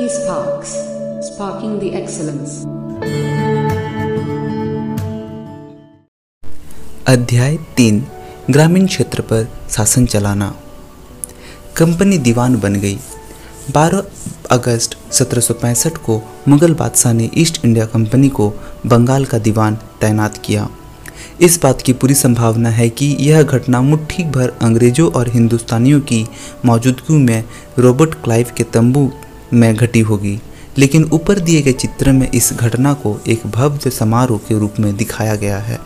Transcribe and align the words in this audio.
eSparks, 0.00 0.70
sparking 1.26 1.72
the 1.72 1.88
excellence. 1.92 2.52
अध्याय 7.06 7.56
तीन 7.76 8.06
ग्रामीण 8.50 8.86
क्षेत्र 8.86 9.20
पर 9.20 9.48
शासन 9.70 10.06
चलाना। 10.06 10.54
कंपनी 11.76 12.18
दीवान 12.18 12.60
बन 12.60 12.74
गई। 12.74 12.98
12 13.70 14.04
अगस्त 14.50 15.12
1765 15.12 15.96
को 15.98 16.22
मुगल 16.48 16.74
बादशाह 16.74 17.12
ने 17.12 17.30
ईस्ट 17.34 17.64
इंडिया 17.64 17.86
कंपनी 17.86 18.28
को 18.28 18.52
बंगाल 18.86 19.24
का 19.24 19.38
दीवान 19.38 19.74
तैनात 19.74 20.38
किया। 20.38 20.68
इस 21.40 21.62
बात 21.62 21.82
की 21.82 21.92
पूरी 21.92 22.14
संभावना 22.14 22.68
है 22.68 22.88
कि 22.88 23.16
यह 23.20 23.42
घटना 23.42 23.80
मुट्ठी 23.80 24.24
भर 24.24 24.52
अंग्रेज़ों 24.62 25.12
और 25.12 25.28
हिंदुस्तानियों 25.28 26.00
की 26.00 26.28
मौजूदगी 26.64 27.14
में 27.14 27.44
रॉबर्ट 27.78 28.14
क्लाइव 28.14 28.46
के 28.56 28.64
तंबू 28.64 29.12
में 29.52 29.76
घटी 29.76 30.00
होगी। 30.00 30.40
लेकिन 30.78 31.04
ऊपर 31.04 31.38
दिए 31.38 31.62
गए 31.62 31.72
चित्र 31.72 32.12
में 32.12 32.30
इस 32.30 32.52
घटना 32.52 32.92
को 32.92 33.20
एक 33.28 33.46
भव्य 33.46 33.90
समारोह 33.90 34.38
के 34.38 34.58
रूप 34.58 34.74
में 34.80 34.96
दिखाया 34.96 35.34
गया 35.34 35.58
है। 35.58 35.78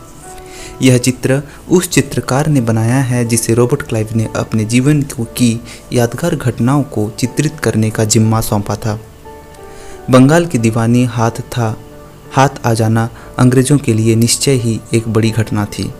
यह 0.81 0.97
चित्र 0.97 1.41
उस 1.69 1.89
चित्रकार 1.89 2.47
ने 2.47 2.61
बनाया 2.61 2.95
है 2.95 3.25
जिसे 3.25 3.53
रॉबर्ट 3.53 3.81
क्लाइव 3.81 4.09
ने 4.15 4.29
अपने 4.35 4.65
जीवन 4.65 5.01
की 5.21 5.61
यादगार 5.93 6.35
घटनाओं 6.35 6.83
को 6.83 7.11
चित्रित 7.19 7.59
करने 7.59 7.89
का 7.89 8.05
जिम्मा 8.05 8.41
सौंपा 8.41 8.75
था। 8.75 8.99
बंगाल 10.09 10.45
की 10.45 10.57
दीवानी 10.57 11.05
हाथ 11.05 11.31
था, 11.31 11.77
हाथ 12.31 12.49
आ 12.65 12.73
जाना 12.73 13.09
अंग्रेज़ों 13.39 13.77
के 13.77 13.93
लिए 13.93 14.15
निश्चय 14.15 14.51
ही 14.51 14.79
एक 14.93 15.07
बड़ी 15.07 15.29
घटना 15.29 15.65
थी। 15.65 15.93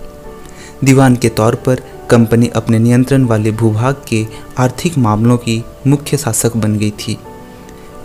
दीवान 0.83 1.15
के 1.15 1.29
तौर 1.29 1.55
पर 1.55 1.81
कंपनी 2.09 2.47
अपने 2.47 2.79
नियंत्रण 2.79 3.23
वाले 3.23 3.51
भूभाग 3.51 3.95
के 4.07 4.27
आर्थिक 4.57 4.97
मामलों 4.97 5.37
की 5.37 5.63
मुख्य 5.87 6.17
शासक 6.17 6.57
बन 6.57 6.77
गई 6.77 6.91
थी। 6.91 7.17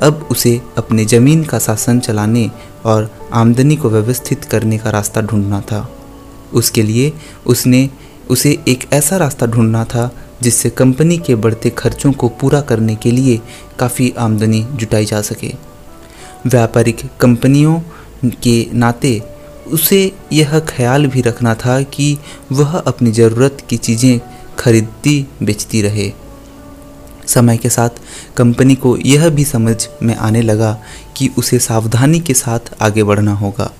अब 0.02 0.26
उसे 0.30 0.60
अपने 0.78 1.04
ज़मीन 1.04 1.44
का 1.44 1.58
शासन 1.58 2.00
चलाने 2.00 2.50
और 2.86 3.10
आमदनी 3.32 3.76
को 3.76 3.90
व्यवस्थित 3.90 4.44
करने 4.44 4.78
का 4.78 4.90
रास्ता 4.90 5.20
ढूंढना 5.20 5.60
था। 5.60 5.88
उसके 6.52 6.82
लिए 6.82 7.12
उसने 7.46 7.88
उसे 8.30 8.50
एक 8.68 8.86
ऐसा 8.92 9.16
रास्ता 9.16 9.46
ढूंढना 9.46 9.84
था 9.84 10.10
जिससे 10.42 10.70
कंपनी 10.70 11.18
के 11.18 11.34
बढ़ते 11.34 11.70
खर्चों 11.70 12.12
को 12.12 12.28
पूरा 12.40 12.60
करने 12.60 12.94
के 12.94 13.10
लिए 13.10 13.40
काफ़ी 13.78 14.12
आमदनी 14.18 14.62
जुटाई 14.72 15.04
जा 15.04 15.20
सके। 15.22 15.52
व्यापारिक 16.46 17.00
कंपनियों 17.20 17.78
के 18.42 18.66
नाते 18.74 19.20
उसे 19.66 20.00
यह 20.32 20.58
ख्याल 20.68 21.06
भी 21.06 21.20
रखना 21.20 21.54
था 21.54 21.80
कि 21.82 22.16
वह 22.52 22.76
अपनी 22.78 23.10
ज़रूरत 23.12 23.58
की 23.70 23.76
चीज़ें 23.76 24.20
खरीदती 24.58 25.26
बेचती 25.42 25.82
रहे। 25.82 26.12
समय 27.30 27.56
के 27.56 27.68
साथ 27.68 27.90
कंपनी 28.36 28.74
को 28.74 28.96
यह 28.96 29.28
भी 29.28 29.44
समझ 29.44 29.88
में 30.02 30.16
आने 30.16 30.42
लगा 30.42 30.82
कि 31.16 31.30
उसे 31.38 31.58
सावधानी 31.58 32.20
के 32.20 32.34
साथ 32.34 32.74
आगे 32.80 33.02
बढ़ना 33.02 33.34
होगा। 33.34 33.70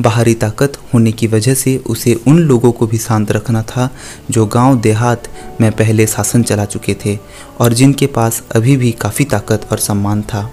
बाहरी 0.00 0.34
ताकत 0.34 0.72
होने 0.94 1.12
की 1.12 1.26
वजह 1.26 1.54
से 1.54 1.76
उसे 1.86 2.14
उन 2.26 2.38
लोगों 2.38 2.72
को 2.72 2.86
भी 2.86 2.98
शांत 2.98 3.32
रखना 3.32 3.62
था 3.62 3.90
जो 4.30 4.46
गाँव 4.46 4.80
देहात 4.80 5.28
में 5.60 5.72
पहले 5.72 6.06
शासन 6.06 6.42
चला 6.42 6.64
चुके 6.64 6.96
थे 7.04 7.18
और 7.60 7.72
जिनके 7.72 8.06
पास 8.06 8.42
अभी 8.56 8.76
भी 8.76 8.92
काफ़ी 8.92 9.24
ताकत 9.24 9.68
और 9.72 9.78
सम्मान 9.78 10.22
था। 10.22 10.50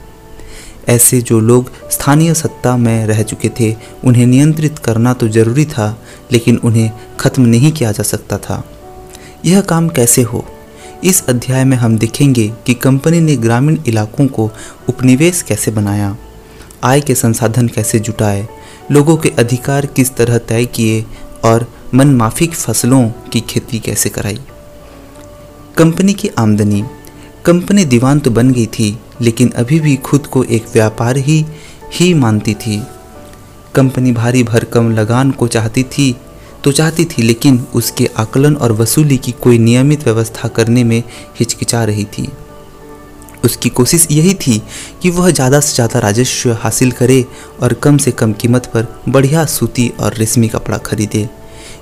ऐसे 0.90 1.22
जो 1.22 1.40
लोग 1.40 1.72
स्थानीय 1.92 2.34
सत्ता 2.34 2.78
में 2.78 3.08
रह 3.08 3.24
चुके 3.24 3.50
थे, 3.60 3.76
उन्हें 4.04 4.26
नियंत्रित 4.26 4.80
करना 4.80 5.14
तो 5.14 5.28
ज़रूरी 5.28 5.66
था, 5.66 6.00
लेकिन 6.32 6.58
उन्हें 6.58 6.92
खत्म 7.20 7.42
नहीं 7.42 7.72
किया 7.72 7.92
जा 7.92 8.04
सकता 8.04 8.38
था। 8.38 8.64
यह 9.46 9.62
काम 9.62 9.90
कैसे 9.90 10.22
हो? 10.22 10.46
इस 11.04 11.24
अध्याय 11.30 11.64
में 11.66 11.78
हम 11.78 11.98
देखेंगे 11.98 12.48
कि 12.66 12.74
कंपनी 12.74 13.20
ने 13.20 13.36
ग्रामीण 13.38 13.78
इलाकों 13.88 14.28
को 14.28 14.50
उपनिवेश 14.90 15.42
कैसे 15.42 15.72
बनाया, 15.72 16.16
आय 16.84 17.02
के 17.02 17.16
संसाधन 17.16 17.68
कैसे 17.68 18.00
जुटाए, 18.00 18.48
लोगों 18.92 19.18
के 19.18 19.30
अधिकार 19.30 19.86
किस 19.86 20.16
तरह 20.16 20.38
तय 20.38 20.66
किए 20.66 21.06
और 21.46 21.68
मनमाफिक 21.94 22.54
फ़सलों 22.54 23.10
की 23.32 23.42
खेती 23.42 23.80
कैसे 23.80 24.10
कराई। 24.10 24.40
कंपनी 25.78 26.14
की 26.14 26.30
आमदनी। 26.38 26.84
कंपनी 27.46 27.86
दीवान 27.86 28.20
तो 28.20 28.32
बन 28.32 28.52
गई 28.52 28.66
थी, 28.66 28.98
लेकिन 29.22 29.50
अभी 29.50 29.80
भी 29.80 29.96
खुद 29.96 30.28
को 30.28 30.44
एक 30.44 30.66
व्यापार 30.74 31.18
ही 31.18 31.46
ही 31.94 32.14
मानती 32.14 32.54
थी। 32.54 32.82
कंपनी 33.76 34.12
भारी 34.12 34.44
भरकम 34.44 34.92
लगान 34.92 35.32
को 35.32 35.48
चाहती 35.48 35.84
थी 35.84 36.16
तो 36.66 36.72
चाहती 36.72 37.04
थी, 37.06 37.22
लेकिन 37.22 37.60
उसके 37.76 38.10
आकलन 38.18 38.56
और 38.56 38.72
वसूली 38.72 39.18
की 39.18 39.32
कोई 39.34 39.58
नियमित 39.58 40.04
व्यवस्था 40.04 40.48
करने 40.48 40.84
में 40.84 41.04
हिचकिचा 41.40 41.84
रही 41.84 42.04
थी। 42.08 42.28
उसकी 43.44 43.70
कोशिश 43.70 44.08
यही 44.12 44.34
थी 44.34 44.62
कि 45.02 45.10
वह 45.10 45.30
ज़्यादा 45.32 45.60
से 45.60 45.74
ज़्यादा 45.74 46.00
राजस्व 46.00 46.52
हासिल 46.62 46.92
करे 46.92 47.24
और 47.62 47.74
कम 47.74 47.98
से 47.98 48.12
कम 48.12 48.34
कीमत 48.34 48.66
पर 48.66 48.88
बढ़िया 49.10 49.46
सूती 49.48 49.88
और 50.00 50.14
रेशमी 50.14 50.48
कपड़ा 50.48 50.78
खरीदे। 50.78 51.28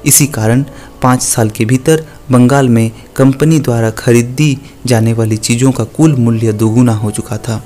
इसी 0.05 0.27
कारण 0.27 0.66
पाँच 1.01 1.21
साल 1.21 1.50
के 1.50 1.65
भीतर 1.65 2.05
बंगाल 2.31 2.69
में 2.69 2.91
कंपनी 3.15 3.59
द्वारा 3.59 3.89
खरीदी 3.97 4.57
जाने 4.85 5.13
वाली 5.13 5.38
चीज़ों 5.38 5.71
का 5.71 5.83
कुल 5.83 6.15
मूल्य 6.15 6.53
दोगुना 6.53 6.94
हो 6.94 7.11
चुका 7.11 7.38
था। 7.38 7.61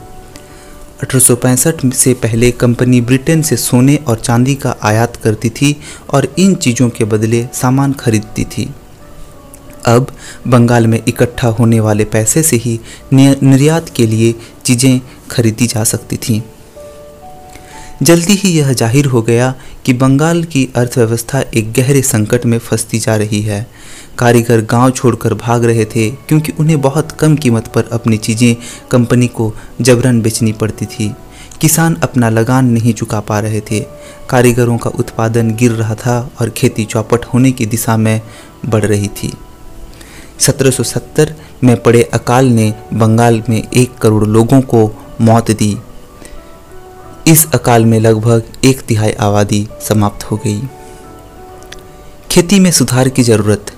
अठारह 1.04 1.20
सौ 1.20 1.36
पैंसठ 1.36 1.86
से 1.94 2.14
पहले 2.14 2.50
कंपनी 2.52 3.00
ब्रिटेन 3.02 3.42
से 3.42 3.56
सोने 3.58 3.96
और 4.08 4.20
चांदी 4.20 4.56
का 4.56 4.76
आयात 4.84 5.16
करती 5.16 5.50
थी 5.50 5.76
और 6.10 6.28
इन 6.40 6.56
चीज़ों 6.56 6.90
के 6.90 7.04
बदले 7.04 7.46
सामान 7.54 7.94
खरीदती 7.94 8.44
थी। 8.46 8.68
अब 9.86 10.08
बंगाल 10.48 10.88
में 10.88 11.02
इकट्ठा 11.08 11.48
होने 11.50 11.80
वाले 11.80 12.06
पैसे 12.06 12.44
से 12.44 12.56
ही 12.56 12.80
निर्यात 13.14 13.90
के 13.96 14.06
लिए 14.06 14.34
चीज़ें 14.66 15.00
खरीदी 15.32 15.68
जा 15.68 15.84
सकती 15.84 16.18
थीं। 16.18 16.42
जल्दी 18.04 18.34
ही 18.34 18.50
यह 18.50 18.72
ज़ाहिर 18.74 19.06
हो 19.06 19.22
गया 19.22 19.54
कि 19.86 19.94
बंगाल 19.94 20.44
की 20.44 20.68
अर्थव्यवस्था 20.76 21.40
एक 21.54 21.72
गहरे 21.74 22.02
संकट 22.02 22.46
में 22.46 22.58
फंसती 22.58 23.00
जा 23.00 23.16
रही 23.16 23.42
है। 23.42 23.66
कारीगर 24.20 24.62
गाँव 24.62 24.92
छोड़कर 24.92 25.34
भाग 25.34 25.66
रहे 25.66 25.86
थे 25.86 26.10
क्योंकि 26.28 26.52
उन्हें 26.60 26.80
बहुत 26.82 27.12
कम 27.12 27.36
कीमत 27.36 27.68
पर 27.68 27.90
अपनी 27.92 28.18
चीज़ें 28.18 28.56
कंपनी 28.92 29.28
को 29.28 29.52
जबरन 29.82 30.22
बेचनी 30.22 30.52
पड़ती 30.52 30.86
थी। 30.86 31.12
किसान 31.62 31.96
अपना 32.04 32.30
लगान 32.30 32.70
नहीं 32.70 32.94
चुका 32.94 33.20
पा 33.20 33.40
रहे 33.40 33.62
थे। 33.62 33.80
कारीगरों 34.30 34.78
का 34.78 34.90
उत्पादन 34.90 35.52
गिर 35.56 35.72
रहा 35.72 35.96
था 35.96 36.20
और 36.42 36.50
खेती 36.50 36.86
चौपट 36.86 37.26
होने 37.26 37.52
की 37.52 37.66
दिशा 37.66 37.98
में 37.98 38.22
बढ़ 38.66 38.86
रही 38.86 39.08
थी। 39.18 39.34
1770 40.40 41.34
में 41.64 41.76
पड़े 41.84 42.04
अकाल 42.04 42.46
ने 42.46 42.74
बंगाल 42.94 43.44
में 43.50 43.62
एक 43.64 43.98
करोड़ 43.98 44.26
लोगों 44.26 44.62
को 44.62 44.90
मौत 45.22 45.52
दी। 45.52 45.78
इस 47.28 47.46
अकाल 47.54 47.86
में 47.86 48.00
लगभग 48.00 48.44
एक 48.66 48.82
तिहाई 48.82 49.12
आबादी 49.22 49.68
समाप्त 49.88 50.24
हो 50.24 50.36
गई। 50.38 50.62
खेती 52.32 52.60
में 52.60 52.70
सुधार 52.72 53.10
की 53.10 53.24
ज़रूरत। 53.24 53.72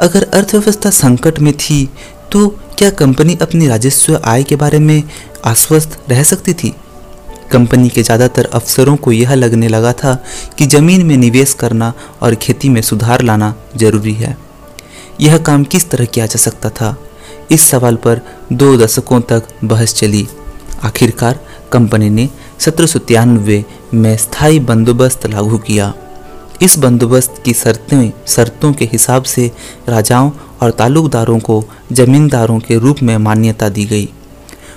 अगर 0.00 0.26
अर्थव्यवस्था 0.34 0.90
संकट 0.90 1.38
में 1.38 1.52
थी 1.54 1.78
तो 2.32 2.46
क्या 2.78 2.90
कंपनी 2.92 3.36
अपनी 3.42 3.66
राजस्व 3.68 4.20
आय 4.24 4.42
के 4.42 4.56
बारे 4.56 4.78
में 4.78 5.02
आश्वस्त 5.44 5.98
रह 6.10 6.22
सकती 6.22 6.54
थी? 6.54 6.74
कंपनी 7.52 7.88
के 7.88 8.02
ज़्यादातर 8.02 8.50
अफसरों 8.52 8.96
को 8.96 9.12
यह 9.12 9.34
लगने 9.34 9.68
लगा 9.68 9.92
था 9.94 10.14
कि 10.58 10.66
ज़मीन 10.66 11.06
में 11.06 11.16
निवेश 11.16 11.54
करना 11.54 11.92
और 12.22 12.34
खेती 12.36 12.68
में 12.68 12.80
सुधार 12.82 13.22
लाना 13.22 13.54
ज़रूरी 13.76 14.14
है। 14.14 14.36
यह 15.20 15.38
काम 15.40 15.64
किस 15.64 15.90
तरह 15.90 16.04
किया 16.04 16.26
जा 16.26 16.38
सकता 16.38 16.70
था? 16.70 16.96
इस 17.50 17.68
सवाल 17.70 17.96
पर 17.96 18.20
दो 18.52 18.76
दशकों 18.76 19.20
तक 19.22 19.48
बहस 19.64 19.94
चली। 19.94 20.26
आखिरकार 20.84 21.40
कंपनी 21.72 22.08
ने 22.10 22.28
सत्रह 22.58 23.64
में 23.94 24.16
स्थायी 24.16 24.58
बंदोबस्त 24.58 25.26
लागू 25.26 25.58
किया। 25.58 25.94
इस 26.62 26.78
बंदोबस्त 26.78 27.42
की 27.44 27.52
शर्तें, 27.52 28.12
शर्तों 28.26 28.72
के 28.72 28.84
हिसाब 28.84 29.22
से 29.22 29.50
राजाओं 29.88 30.30
और 30.62 30.70
तालुकदारों 30.70 31.38
को 31.38 31.64
जमींदारों 31.92 32.58
के 32.58 32.78
रूप 32.78 32.96
में 33.02 33.18
मान्यता 33.18 33.68
दी 33.68 33.84
गई। 33.84 34.08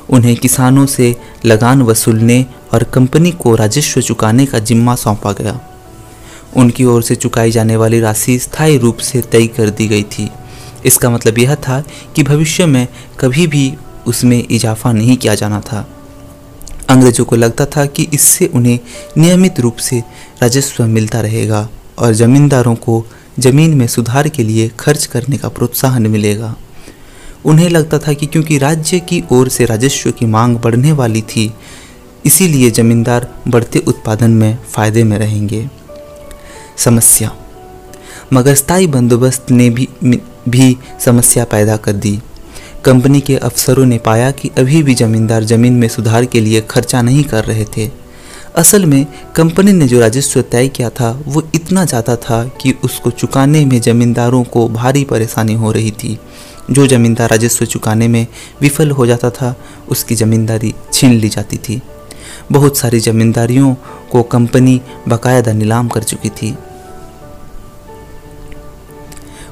उन्हें 0.10 0.36
किसानों 0.36 0.86
से 0.86 1.16
लगान 1.46 1.82
वसूलने 1.82 2.46
और 2.74 2.84
कंपनी 2.84 3.32
को 3.32 3.56
राजस्व 3.56 4.02
चुकाने 4.02 4.46
का 4.46 4.60
जिम्मा 4.60 4.96
सौंपा 4.96 5.32
गया। 5.32 5.60
उनकी 6.56 6.86
ओर 6.86 7.04
से 7.04 7.16
चुकाई 7.16 7.52
जाने 7.52 7.76
वाली 7.76 8.00
राशि 8.00 8.40
स्थायी 8.40 8.78
रूप 8.78 8.98
से 8.98 9.22
तय 9.22 9.48
कर 9.48 9.70
दी 9.70 9.88
गई 9.88 10.04
थी। 10.04 10.30
इसका 10.86 11.10
मतलब 11.10 11.38
यह 11.38 11.56
था 11.56 11.84
कि 12.16 12.24
भविष्य 12.24 12.66
में 12.66 12.88
कभी 13.20 13.48
भी 13.48 13.76
उसमें 14.08 14.48
इजाफा 14.52 14.92
नहीं 14.92 15.18
किया 15.18 15.36
जाना 15.36 15.60
था। 15.60 15.88
अंग्रेज़ों 16.90 17.26
को 17.26 17.36
लगता 17.36 17.66
था 17.66 17.86
कि 17.86 18.08
इससे 18.14 18.46
उन्हें 18.46 18.80
नियमित 19.18 19.60
रूप 19.60 19.76
से 19.76 20.04
राजस्व 20.42 20.84
मिलता 20.84 21.22
रहेगा 21.22 21.70
और 21.98 22.14
जमींदारों 22.14 22.76
को 22.76 23.06
ज़मीन 23.40 23.74
में 23.74 23.88
सुधार 23.88 24.30
के 24.30 24.44
लिए 24.44 24.72
खर्च 24.80 25.06
करने 25.06 25.38
का 25.38 25.50
प्रोत्साहन 25.50 26.08
मिलेगा। 26.08 26.56
उन्हें 27.46 27.70
लगता 27.70 28.00
था 28.00 28.14
कि 28.14 28.26
क्योंकि 28.26 28.58
राज्य 28.58 29.00
की 29.00 29.24
ओर 29.32 29.50
से 29.50 29.66
राजस्व 29.66 30.12
की 30.12 30.26
मांग 30.26 30.58
बढ़ने 30.58 30.92
वाली 30.92 31.22
थी, 31.22 31.54
इसीलिए 32.26 32.72
जमींदार 32.72 33.36
बढ़ते 33.48 33.80
उत्पादन 33.80 34.32
में 34.32 34.58
फ़ायदे 34.72 35.04
में 35.04 35.18
रहेंगे। 35.18 35.70
समस्या। 36.78 37.36
मगर 38.34 38.56
स्थायी 38.56 38.88
बंदोबस्त 38.88 39.52
ने 39.52 39.70
भी 39.70 39.88
भी 40.50 40.78
समस्या 41.00 41.44
पैदा 41.44 41.78
कर 41.78 41.94
दी। 41.94 42.20
कंपनी 42.86 43.22
के 43.22 43.36
अफसरों 43.36 43.86
ने 43.86 43.98
पाया 43.98 44.32
कि 44.32 44.52
अभी 44.58 44.84
भी 44.84 44.94
जमींदार 44.96 45.44
ज़मीन 45.44 45.74
में 45.74 45.88
सुधार 45.88 46.26
के 46.26 46.42
लिए 46.42 46.62
खर्चा 46.62 47.02
नहीं 47.02 47.24
कर 47.24 47.44
रहे 47.44 47.66
थे। 47.78 47.90
असल 48.56 48.86
में, 48.86 49.06
कंपनी 49.36 49.72
ने 49.72 49.88
जो 49.88 50.00
राजस्व 50.00 50.42
तय 50.42 50.68
किया 50.68 50.90
था, 50.90 51.24
वो 51.28 51.44
इतना 51.56 51.86
ज़्यादा 51.86 52.16
था 52.16 52.44
कि 52.62 52.74
उसको 52.84 53.12
चुकाने 53.12 53.66
में 53.66 53.82
जमींदारों 53.82 54.44
को 54.44 54.68
भारी 54.70 55.04
परेशानी 55.04 55.54
हो 55.54 55.72
रही 55.72 55.92
थी। 55.92 56.20
जो 56.72 56.88
जमींदार 56.88 57.30
राजस्व 57.30 57.66
चुकाने 57.66 58.08
में 58.08 58.28
विफल 58.62 58.92
हो 58.92 59.06
जाता 59.06 59.30
था, 59.30 59.56
उसकी 59.90 60.16
जमींदारी 60.16 60.74
छीन 60.94 61.14
ली 61.14 61.30
जाती 61.30 61.58
थी। 61.58 61.82
बहुत 62.52 62.78
सारी 62.78 63.00
जमींदारियों 63.00 63.76
को 64.12 64.24
कंपनी 64.24 64.82
बाकायदा 65.08 65.54
नीलाम 65.54 65.88
कर 65.88 66.04
चुकी 66.04 66.30
थी। 66.30 66.56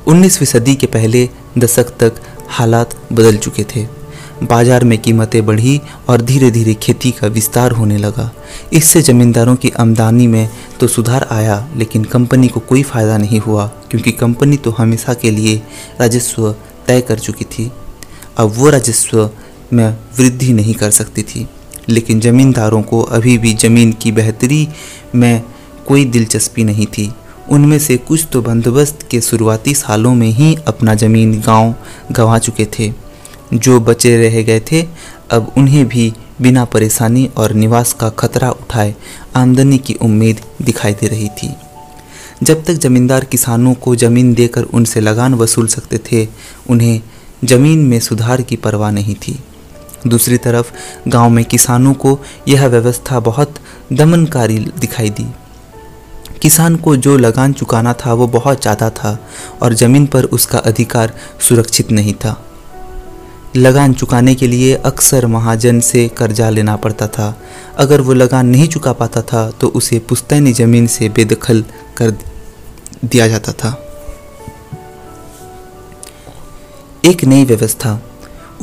19वीं 0.07 0.45
सदी 0.45 0.75
के 0.75 0.87
पहले 0.87 1.29
दशक 1.57 1.89
तक 1.99 2.13
हालात 2.49 2.95
बदल 3.11 3.37
चुके 3.37 3.63
थे। 3.65 3.85
बाज़ार 4.43 4.83
में 4.83 4.97
कीमतें 4.97 5.45
बढ़ी 5.45 5.79
और 6.09 6.21
धीरे 6.21 6.49
धीरे 6.51 6.73
खेती 6.73 7.11
का 7.11 7.27
विस्तार 7.27 7.71
होने 7.71 7.97
लगा। 7.97 8.29
इससे 8.73 9.01
ज़मींदारों 9.01 9.55
की 9.55 9.69
आमदनी 9.79 10.27
में 10.27 10.49
तो 10.79 10.87
सुधार 10.87 11.27
आया, 11.31 11.67
लेकिन 11.75 12.03
कंपनी 12.05 12.47
को 12.47 12.59
कोई 12.59 12.83
फ़ायदा 12.83 13.17
नहीं 13.17 13.39
हुआ, 13.39 13.65
क्योंकि 13.91 14.11
कंपनी 14.13 14.57
तो 14.57 14.71
हमेशा 14.71 15.13
के 15.13 15.31
लिए 15.31 15.61
राजस्व 15.99 16.51
तय 16.87 17.01
कर 17.01 17.19
चुकी 17.19 17.45
थी। 17.47 17.71
अब 18.37 18.53
वो 18.55 18.69
राजस्व 18.69 19.29
में 19.73 19.89
वृद्धि 20.19 20.53
नहीं 20.53 20.73
कर 20.73 20.91
सकती 20.91 21.23
थी, 21.23 21.47
लेकिन 21.89 22.19
ज़मींदारों 22.19 22.81
को 22.81 23.01
अभी 23.01 23.37
भी 23.37 23.53
ज़मीन 23.55 23.91
की 23.93 24.11
बेहतरी 24.11 24.67
में 25.15 25.43
कोई 25.87 26.05
दिलचस्पी 26.05 26.63
नहीं 26.63 26.85
थी। 26.87 27.11
उनमें 27.51 27.79
से 27.79 27.97
कुछ 27.97 28.27
तो 28.31 28.41
बंदोबस्त 28.41 29.07
के 29.11 29.21
शुरुआती 29.21 29.73
सालों 29.73 30.15
में 30.15 30.27
ही 30.27 30.57
अपना 30.67 30.93
ज़मीन 30.93 31.41
गाँव 31.41 31.75
गंवा 32.11 32.39
चुके 32.39 32.67
थे। 32.79 32.93
जो 33.53 33.79
बचे 33.79 34.17
रह 34.17 34.41
गए 34.41 34.59
थे, 34.59 34.87
अब 35.31 35.53
उन्हें 35.57 35.87
भी 35.87 36.13
बिना 36.41 36.65
परेशानी 36.65 37.29
और 37.37 37.53
निवास 37.53 37.93
का 37.93 38.09
खतरा 38.09 38.51
उठाए 38.51 38.95
आमदनी 39.35 39.77
की 39.77 39.93
उम्मीद 39.93 40.41
दिखाई 40.61 40.93
दे 40.93 41.07
रही 41.07 41.29
थी। 41.29 41.55
जब 42.43 42.65
तक 42.65 42.73
जमींदार 42.73 43.23
किसानों 43.23 43.73
को 43.73 43.95
ज़मीन 43.95 44.33
देकर 44.33 44.63
उनसे 44.63 44.99
लगान 44.99 45.33
वसूल 45.33 45.67
सकते 45.67 45.97
थे, 45.97 46.27
उन्हें 46.69 47.01
ज़मीन 47.43 47.79
में 47.79 47.99
सुधार 47.99 48.41
की 48.41 48.55
परवाह 48.55 48.91
नहीं 48.91 49.15
थी। 49.15 49.39
दूसरी 50.07 50.37
तरफ़, 50.37 50.71
गाँव 51.07 51.29
में 51.29 51.45
किसानों 51.45 51.93
को 51.93 52.19
यह 52.47 52.65
व्यवस्था 52.67 53.19
बहुत 53.19 53.55
दमनकारी 53.93 54.59
दिखाई 54.59 55.09
दी। 55.09 55.27
किसान 56.41 56.75
को 56.75 56.95
जो 56.95 57.17
लगान 57.17 57.53
चुकाना 57.53 57.93
था 57.95 58.13
वो 58.13 58.27
बहुत 58.29 58.61
ज़्यादा 58.61 58.89
था 58.89 59.17
और 59.61 59.73
ज़मीन 59.73 60.05
पर 60.05 60.23
उसका 60.23 60.59
अधिकार 60.59 61.13
सुरक्षित 61.47 61.91
नहीं 61.91 62.13
था। 62.15 62.35
लगान 63.55 63.93
चुकाने 63.93 64.35
के 64.35 64.47
लिए 64.47 64.73
अक्सर 64.75 65.25
महाजन 65.27 65.79
से 65.79 66.07
कर्जा 66.07 66.49
लेना 66.49 66.75
पड़ता 66.75 67.07
था। 67.07 67.35
अगर 67.77 68.01
वो 68.01 68.13
लगान 68.13 68.47
नहीं 68.47 68.67
चुका 68.67 68.93
पाता 68.93 69.21
था 69.21 69.49
तो 69.51 69.67
उसे 69.69 69.99
पुश्तैनी 69.99 70.53
ज़मीन 70.53 70.87
से 70.87 71.09
बेदखल 71.09 71.63
कर 71.97 72.11
दिया 73.05 73.27
जाता 73.27 73.51
था। 73.53 73.71
एक 77.05 77.23
नई 77.23 77.45
व्यवस्था। 77.45 77.99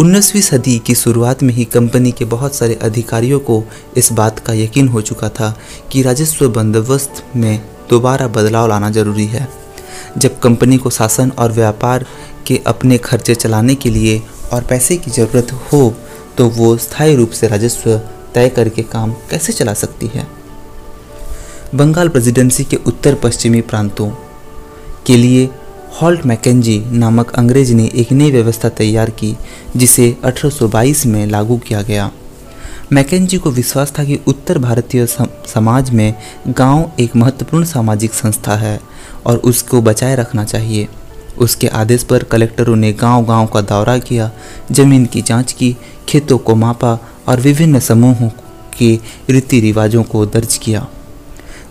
19वीं 0.01 0.41
सदी 0.43 0.79
की 0.79 0.95
शुरुआत 0.95 1.43
में 1.43 1.53
ही 1.55 1.65
कंपनी 1.65 2.11
के 2.13 2.25
बहुत 2.25 2.55
सारे 2.55 2.75
अधिकारियों 2.75 3.39
को 3.41 3.63
इस 3.97 4.13
बात 4.13 4.39
का 4.39 4.53
यकीन 4.53 4.89
हो 4.89 5.01
चुका 5.01 5.29
था 5.29 5.51
कि 5.93 6.03
राजस्व 6.03 6.49
बंदोबस्त 6.49 7.23
में 7.37 7.61
दोबारा 7.91 8.27
बदलाव 8.29 8.69
लाना 8.69 8.91
ज़रूरी 8.91 9.27
है। 9.27 9.49
जब 10.19 10.39
कंपनी 10.41 10.79
को 10.79 10.91
शासन 10.91 11.31
और 11.39 11.53
व्यापार 11.53 12.07
के 12.47 12.61
अपने 12.67 12.99
खर्चे 12.99 13.35
चलाने 13.35 13.75
के 13.75 13.91
लिए 13.91 14.23
और 14.53 14.63
पैसे 14.63 14.97
की 14.97 15.11
ज़रूरत 15.11 15.53
हो 15.53 15.95
तो 16.39 16.49
वो 16.49 16.77
स्थायी 16.77 17.17
रूप 17.17 17.31
से 17.31 17.49
राजस्व 17.49 17.97
तय 18.35 18.49
करके 18.49 18.83
काम 18.83 19.13
कैसे 19.31 19.53
चला 19.53 19.75
सकती 19.75 20.07
है? 20.07 20.27
बंगाल 21.75 22.09
प्रेसिडेंसी 22.09 22.65
के 22.65 22.77
उत्तर 22.87 23.15
पश्चिमी 23.15 23.61
प्रांतों 23.61 24.11
के 25.07 25.17
लिए 25.17 25.49
हॉल्ट 26.03 26.27
मैकेंजी 26.27 26.85
नामक 26.91 27.31
अंग्रेज़ 27.31 27.75
ने 27.75 27.91
एक 27.95 28.13
नई 28.13 28.31
व्यवस्था 28.31 28.69
तैयार 28.69 29.11
की, 29.11 29.37
जिसे 29.77 30.17
1822 30.25 31.07
में 31.07 31.27
लागू 31.27 31.59
किया 31.59 31.83
गया। 31.83 32.11
मैकेंजी 32.93 33.39
को 33.39 33.51
विश्वास 33.51 33.93
था 33.99 34.05
कि 34.05 34.19
उत्तर 34.27 34.59
भारतीय 34.59 35.07
समाज 35.07 35.91
में 35.91 36.15
गाँव 36.49 36.91
एक 37.01 37.17
महत्वपूर्ण 37.17 37.65
सामाजिक 37.65 38.15
संस्था 38.15 38.57
है 38.57 38.81
और 39.27 39.37
उसको 39.37 39.83
बचाए 39.83 40.17
रखना 40.17 40.45
चाहिए। 40.45 40.89
उसके 41.39 41.67
आदेश 41.67 42.03
पर 42.03 42.23
कलेक्टरों 42.23 42.77
ने 42.77 42.93
गांव-गांव 42.93 43.47
का 43.47 43.61
दौरा 43.61 43.99
किया, 43.99 44.31
ज़मीन 44.73 45.07
की 45.07 45.23
जाँच 45.23 45.53
की, 45.53 45.77
खेतों 46.09 46.39
को 46.39 46.55
मापा 46.55 46.99
और 47.29 47.41
विभिन्न 47.41 47.81
समूहों 47.81 48.31
के 48.79 48.99
रीति 49.31 49.61
रिवाजों 49.61 50.03
को 50.03 50.27
दर्ज 50.27 50.57
किया। 50.57 50.89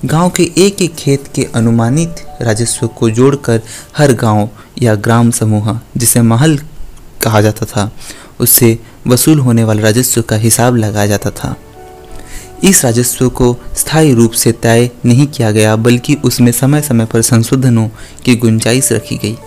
गाँव 0.05 0.29
के 0.29 0.43
एक 0.57 0.81
एक 0.81 0.95
खेत 0.95 1.27
के 1.35 1.43
अनुमानित 1.55 2.15
राजस्व 2.41 2.87
को 2.87 3.09
जोड़कर 3.09 3.61
हर 3.97 4.13
गाँव 4.13 4.49
या 4.81 4.95
ग्राम 4.95 5.31
समूह, 5.31 5.79
जिसे 5.97 6.21
महल 6.21 6.57
कहा 7.21 7.41
जाता 7.41 7.65
था, 7.65 7.91
उससे 8.39 8.79
वसूल 9.07 9.39
होने 9.39 9.63
वाले 9.63 9.81
राजस्व 9.81 10.21
का 10.21 10.35
हिसाब 10.35 10.75
लगाया 10.75 11.07
जाता 11.07 11.29
था। 11.29 11.55
इस 12.63 12.83
राजस्व 12.85 13.29
को 13.29 13.55
स्थायी 13.77 14.13
रूप 14.13 14.31
से 14.31 14.51
तय 14.51 14.89
नहीं 15.05 15.27
किया 15.27 15.51
गया, 15.51 15.75
बल्कि 15.75 16.15
उसमें 16.15 16.51
समय 16.51 16.81
समय 16.81 17.05
पर 17.05 17.21
संशोधनों 17.21 17.87
की 18.25 18.35
गुंजाइश 18.35 18.91
रखी 18.91 19.17
गई। 19.17 19.37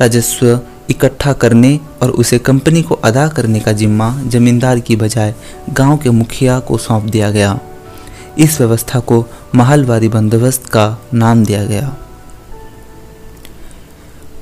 राजस्व 0.00 0.60
इकट्ठा 0.90 1.32
करने 1.32 1.80
और 2.02 2.10
उसे 2.10 2.38
कंपनी 2.38 2.82
को 2.82 2.94
अदा 2.94 3.28
करने 3.28 3.60
का 3.60 3.72
जिम्मा 3.72 4.22
जमींदार 4.26 4.80
की 4.80 4.96
बजाय 4.96 5.34
गाँव 5.70 5.96
के 5.96 6.10
मुखिया 6.10 6.58
को 6.58 6.78
सौंप 6.78 7.04
दिया 7.04 7.30
गया। 7.30 7.58
इस 8.40 8.60
व्यवस्था 8.60 9.00
को 9.00 9.26
महलवारी 9.54 10.08
बंदोबस्त 10.08 10.66
का 10.66 11.02
नाम 11.14 11.44
दिया 11.44 11.64
गया। 11.64 11.96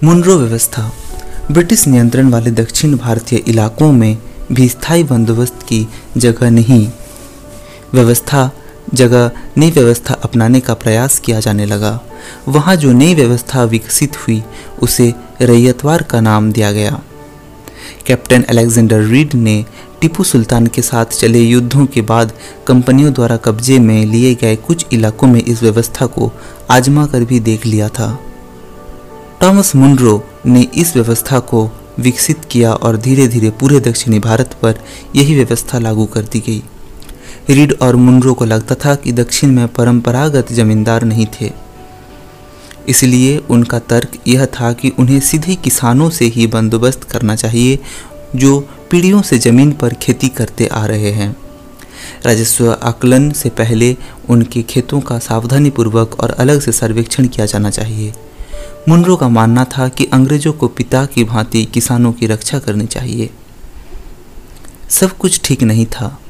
मुनरो 0.05 0.37
व्यवस्था, 0.37 0.93
ब्रिटिश 1.51 1.89
नियंत्रण 1.89 2.29
वाले 2.29 2.51
दक्षिण 2.51 2.97
भारतीय 2.97 3.39
इलाकों 3.39 3.93
में 3.93 4.19
भी 4.53 4.69
स्थायी 4.69 5.05
बंदोबस्त 5.05 5.63
की 5.69 5.89
जगह 6.17 6.51
नहीं। 6.51 6.91
व्यवस्था, 7.95 8.51
जगह 8.95 9.31
नई 9.57 9.71
व्यवस्था 9.71 10.15
अपनाने 10.15 10.61
का 10.61 10.75
प्रयास 10.75 11.19
किया 11.19 11.41
जाने 11.41 11.67
लगा। 11.67 12.01
वहाँ 12.49 12.77
जो 12.77 12.93
नई 12.93 13.15
व्यवस्था 13.15 13.65
विकसित 13.65 14.17
हुई, 14.17 14.43
उसे 14.83 15.15
रैयतवार 15.41 16.03
का 16.03 16.21
नाम 16.21 16.53
दिया 16.53 16.73
गया। 16.73 17.03
कैप्टन 18.07 18.43
अलेक्जेंडर 18.43 19.01
रीड 19.01 19.35
ने 19.35 19.65
टीपू 20.01 20.25
सुल्तान 20.25 20.67
के 20.67 20.83
साथ 20.83 21.07
चले 21.07 21.41
युद्धों 21.41 21.87
के 21.87 22.01
बाद 22.01 22.33
कंपनियों 22.67 23.13
द्वारा 23.13 23.37
कब्जे 23.37 23.79
में 23.79 24.05
लिए 24.07 24.35
गए 24.35 24.57
कुछ 24.57 24.87
इलाकों 24.93 25.27
में 25.27 25.41
इस 25.41 25.63
व्यवस्था 25.63 26.07
को 26.07 26.31
आजमा 26.71 27.07
कर 27.07 27.25
भी 27.25 27.41
देख 27.41 27.67
लिया 27.67 27.89
था। 27.89 28.19
टॉमस 29.41 29.75
मुंड्रो 29.77 30.23
ने 30.47 30.63
इस 30.75 30.95
व्यवस्था 30.97 31.39
को 31.39 31.71
विकसित 31.99 32.45
किया 32.45 32.73
और 32.73 32.97
धीरे 32.97 33.27
धीरे 33.29 33.51
पूरे 33.51 33.81
दक्षिणी 33.81 34.19
भारत 34.19 34.55
पर 34.63 34.79
यही 35.17 35.35
व्यवस्था 35.35 35.79
लागू 35.79 36.07
कर 36.07 36.23
दी 36.23 36.41
गई। 36.41 36.63
रीड 37.51 37.75
और 37.83 37.97
मुंड्रो 37.97 38.35
को 38.35 38.45
लगता 38.45 38.75
था 38.75 38.95
कि 38.95 39.13
दक्षिण 39.13 39.53
में 39.53 39.69
परंपरागत 39.69 40.53
जमींदार 40.53 41.05
नहीं 41.05 41.27
थे। 41.41 41.51
इसलिए 42.89 43.37
उनका 43.51 43.79
तर्क 43.79 44.13
यह 44.27 44.47
था 44.47 44.73
कि 44.73 44.93
उन्हें 44.99 45.21
सीधे 45.21 45.55
किसानों 45.55 46.11
से 46.11 46.25
ही 46.25 46.47
बंदोबस्त 46.47 47.05
करना 47.05 47.37
चाहिए, 47.37 47.79
जो 48.37 48.69
पीढ़ियों 48.91 49.23
से 49.23 49.39
ज़मीन 49.39 49.73
पर 49.73 49.95
खेती 49.95 50.29
करते 50.29 50.67
आ 50.67 50.87
रहे 50.87 51.11
हैं। 51.11 51.37
राजस्व 52.25 52.73
आकलन 52.73 53.31
से 53.31 53.49
पहले 53.49 53.97
उनके 54.29 54.63
खेतों 54.63 55.01
का 55.01 55.19
सावधानीपूर्वक 55.19 56.21
और 56.21 56.31
अलग 56.31 56.61
से 56.61 56.73
सर्वेक्षण 56.73 57.27
किया 57.27 57.47
जाना 57.47 57.71
चाहिए। 57.71 58.13
मुनरो 58.89 59.17
का 59.17 59.29
मानना 59.29 59.65
था 59.65 59.89
कि 59.89 60.05
अंग्रेज़ों 60.05 60.53
को 60.53 60.69
पिता 60.69 61.07
की 61.07 61.25
भांति 61.25 61.65
किसानों 61.65 62.13
की 62.13 62.27
रक्षा 62.27 62.59
करनी 62.59 62.87
चाहिए। 62.87 63.31
सब 64.91 65.17
कुछ 65.17 65.41
ठीक 65.45 65.63
नहीं 65.63 65.87
था। 65.87 66.21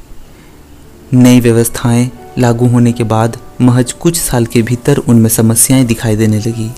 नई 1.13 1.39
व्यवस्थाएँ 1.39 2.11
लागू 2.37 2.67
होने 2.67 2.91
के 2.91 3.03
बाद 3.03 3.37
महज 3.61 3.91
कुछ 3.91 4.17
साल 4.17 4.45
के 4.45 4.61
भीतर 4.61 4.97
उनमें 4.97 5.29
समस्याएँ 5.29 5.85
दिखाई 5.85 6.15
देने 6.15 6.39
लगी। 6.39 6.71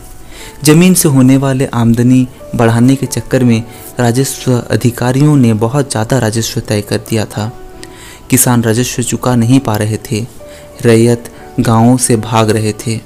ज़मीन 0.63 0.93
से 0.93 1.09
होने 1.09 1.37
वाले 1.37 1.65
आमदनी 1.65 2.27
बढ़ाने 2.55 2.95
के 2.95 3.05
चक्कर 3.05 3.43
में 3.43 3.63
राजस्व 3.99 4.51
अधिकारियों 4.53 5.35
ने 5.35 5.53
बहुत 5.53 5.91
ज़्यादा 5.91 6.19
राजस्व 6.19 6.59
तय 6.59 6.81
कर 6.81 6.97
दिया 7.09 7.25
था। 7.25 7.51
किसान 8.29 8.63
राजस्व 8.63 9.03
चुका 9.03 9.35
नहीं 9.35 9.59
पा 9.59 9.75
रहे 9.75 9.97
थे। 10.11 10.25
रैयत 10.81 11.31
गाँवों 11.59 11.97
से 11.97 12.15
भाग 12.15 12.49
रहे 12.49 12.73
थे। 12.73 12.99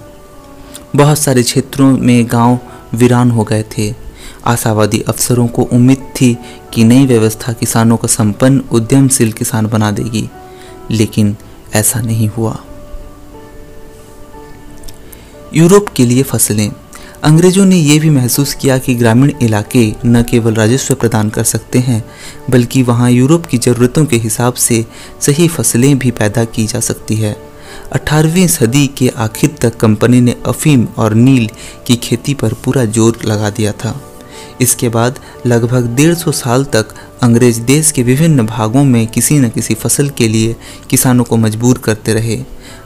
बहुत 0.96 1.20
सारे 1.20 1.44
क्षेत्रों 1.44 1.92
में 1.98 2.26
गाँव 2.26 2.60
वीरान 2.94 3.32
हो 3.32 3.44
गए 3.44 3.64
थे। 3.78 3.94
आशावादी 4.46 5.00
अफसरों 5.02 5.48
को 5.48 5.62
उम्मीद 5.64 6.02
थी 6.22 6.38
कि 6.74 6.84
नई 6.84 7.06
व्यवस्था 7.06 7.54
किसानों 7.54 7.98
का 7.98 8.08
संपन्न, 8.08 8.64
उद्यमशील 8.72 9.32
किसान 9.32 9.68
बना 9.68 9.92
देगी, 9.92 10.30
लेकिन 10.92 11.36
ऐसा 11.76 12.02
नहीं 12.02 12.28
हुआ। 12.28 12.58
यूरोप 15.54 15.90
के 15.90 16.06
लिए 16.06 16.24
फ़सलें 16.24 16.72
अंग्रेज़ों 17.26 17.64
ने 17.66 17.76
यह 17.76 18.00
भी 18.00 18.10
महसूस 18.10 18.54
किया 18.54 18.78
कि 18.78 18.94
ग्रामीण 18.96 19.32
इलाके 19.42 19.86
न 20.06 20.22
केवल 20.24 20.54
राजस्व 20.54 20.96
प्रदान 20.96 21.30
कर 21.30 21.44
सकते 21.44 21.80
हैं, 21.80 22.04
बल्कि 22.50 22.84
वहाँ 22.84 23.10
यूरोप 23.12 23.46
की 23.46 23.58
ज़रूरतों 23.58 24.06
के 24.06 24.16
हिसाब 24.16 24.54
से 24.54 24.86
सही 25.22 25.48
फ़सलें 25.48 25.98
भी 26.00 26.12
पैदा 26.12 26.44
की 26.46 26.66
जा 26.66 26.80
सकती 26.80 27.16
है। 27.16 27.36
18वीं 27.94 28.46
सदी 28.48 28.86
के 28.88 29.10
आखिर 29.18 29.56
तक 29.62 29.78
कंपनी 29.78 30.22
ने 30.22 30.36
अफीम 30.46 30.88
और 30.98 31.14
नील 31.14 31.50
की 31.88 31.96
खेती 31.96 32.34
पर 32.34 32.54
पूरा 32.66 32.86
ज़ोर 32.86 33.20
लगा 33.26 33.50
दिया 33.50 33.72
था। 33.74 34.00
इसके 34.62 34.90
बाद 34.90 35.20
लगभग 35.46 35.96
डेढ़ 35.96 36.14
सौ 36.14 36.32
साल 36.34 36.64
तक 36.66 36.96
अंग्रेज़ 37.24 37.62
देश 37.64 37.92
के 37.92 38.04
विभिन्न 38.04 38.46
भागों 38.46 38.84
में 38.84 39.06
किसी 39.08 39.40
न 39.40 39.50
किसी 39.50 39.74
फ़सल 39.74 40.10
के 40.10 40.28
लिए 40.28 40.56
किसानों 40.90 41.24
को 41.24 41.38
मजबूर 41.38 41.78
करते 41.78 42.14
रहे। 42.14 42.44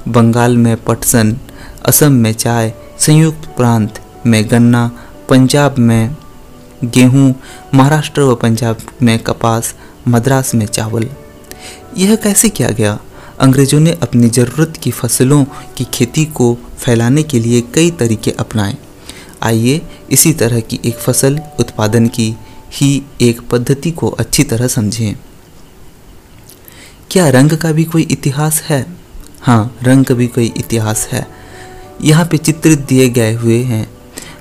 बंगाल 0.07 0.57
में 0.57 0.75
पटसन, 0.83 1.37
असम 1.85 2.13
में 2.13 2.33
चाय, 2.33 2.73
संयुक्त 2.99 3.55
प्रांत 3.57 4.01
में 4.29 4.43
गन्ना 4.51 4.89
पंजाब 5.29 5.77
में 5.77 6.15
गेहूँ, 6.83 7.33
महाराष्ट्र 7.73 8.21
व 8.21 8.35
पंजाब 8.35 8.77
में 9.01 9.17
कपास 9.19 9.73
मद्रास 10.07 10.55
में 10.55 10.65
चावल। 10.65 11.09
यह 11.97 12.15
कैसे 12.15 12.49
किया 12.49 12.69
गया? 12.69 12.99
अंग्रेज़ों 13.39 13.79
ने 13.79 13.91
अपनी 14.03 14.29
ज़रूरत 14.29 14.77
की 14.77 14.91
फ़सलों 14.91 15.43
की 15.77 15.83
खेती 15.83 16.25
को 16.25 16.57
फैलाने 16.79 17.23
के 17.23 17.39
लिए 17.39 17.61
कई 17.61 17.91
तरीके 17.91 18.31
अपनाए। 18.31 18.77
आइए 19.43 19.81
इसी 20.11 20.33
तरह 20.33 20.59
की 20.59 20.79
एक 20.85 20.95
फ़सल 20.95 21.39
उत्पादन 21.59 22.07
की 22.07 22.35
ही 22.71 23.03
एक 23.21 23.41
पद्धति 23.49 23.91
को 23.91 24.09
अच्छी 24.09 24.43
तरह 24.43 24.67
समझें। 24.67 25.15
क्या 27.11 27.29
रंग 27.29 27.51
का 27.51 27.71
भी 27.71 27.83
कोई 27.83 28.01
इतिहास 28.01 28.61
है? 28.61 28.85
हाँ 29.41 29.77
रंग 29.83 30.05
का 30.05 30.15
भी 30.15 30.27
कोई 30.27 30.53
इतिहास 30.57 31.07
है। 31.11 31.27
यहाँ 32.01 32.25
पे 32.25 32.37
चित्रित 32.37 32.79
दिए 32.79 33.09
गए 33.09 33.33
हुए 33.33 33.63
हैं 33.63 33.88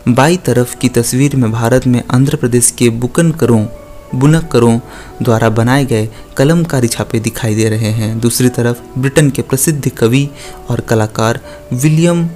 बाई 0.08 0.36
तरफ़ 0.36 0.76
की 0.76 0.88
तस्वीर 0.88 1.34
में 1.36 1.50
भारत 1.52 1.86
में 1.86 2.02
आंध्र 2.10 2.36
प्रदेश 2.36 2.70
के 2.70 2.88
बुकन 2.90 3.30
करों 3.30 3.66
बुनक 4.14 4.48
करों 4.48 4.78
द्वारा 5.22 5.48
बनाए 5.48 5.84
गए 5.84 6.08
कलमकारी 6.36 6.88
छापे 6.88 7.20
दिखाई 7.20 7.54
दे 7.54 7.68
रहे 7.68 7.90
हैं। 7.90 8.20
दूसरी 8.20 8.48
तरफ़ 8.48 8.80
ब्रिटेन 8.98 9.30
के 9.30 9.42
प्रसिद्ध 9.42 9.88
कवि 9.88 10.28
और 10.68 10.80
कलाकार 10.80 11.40
विलियम 11.72 12.28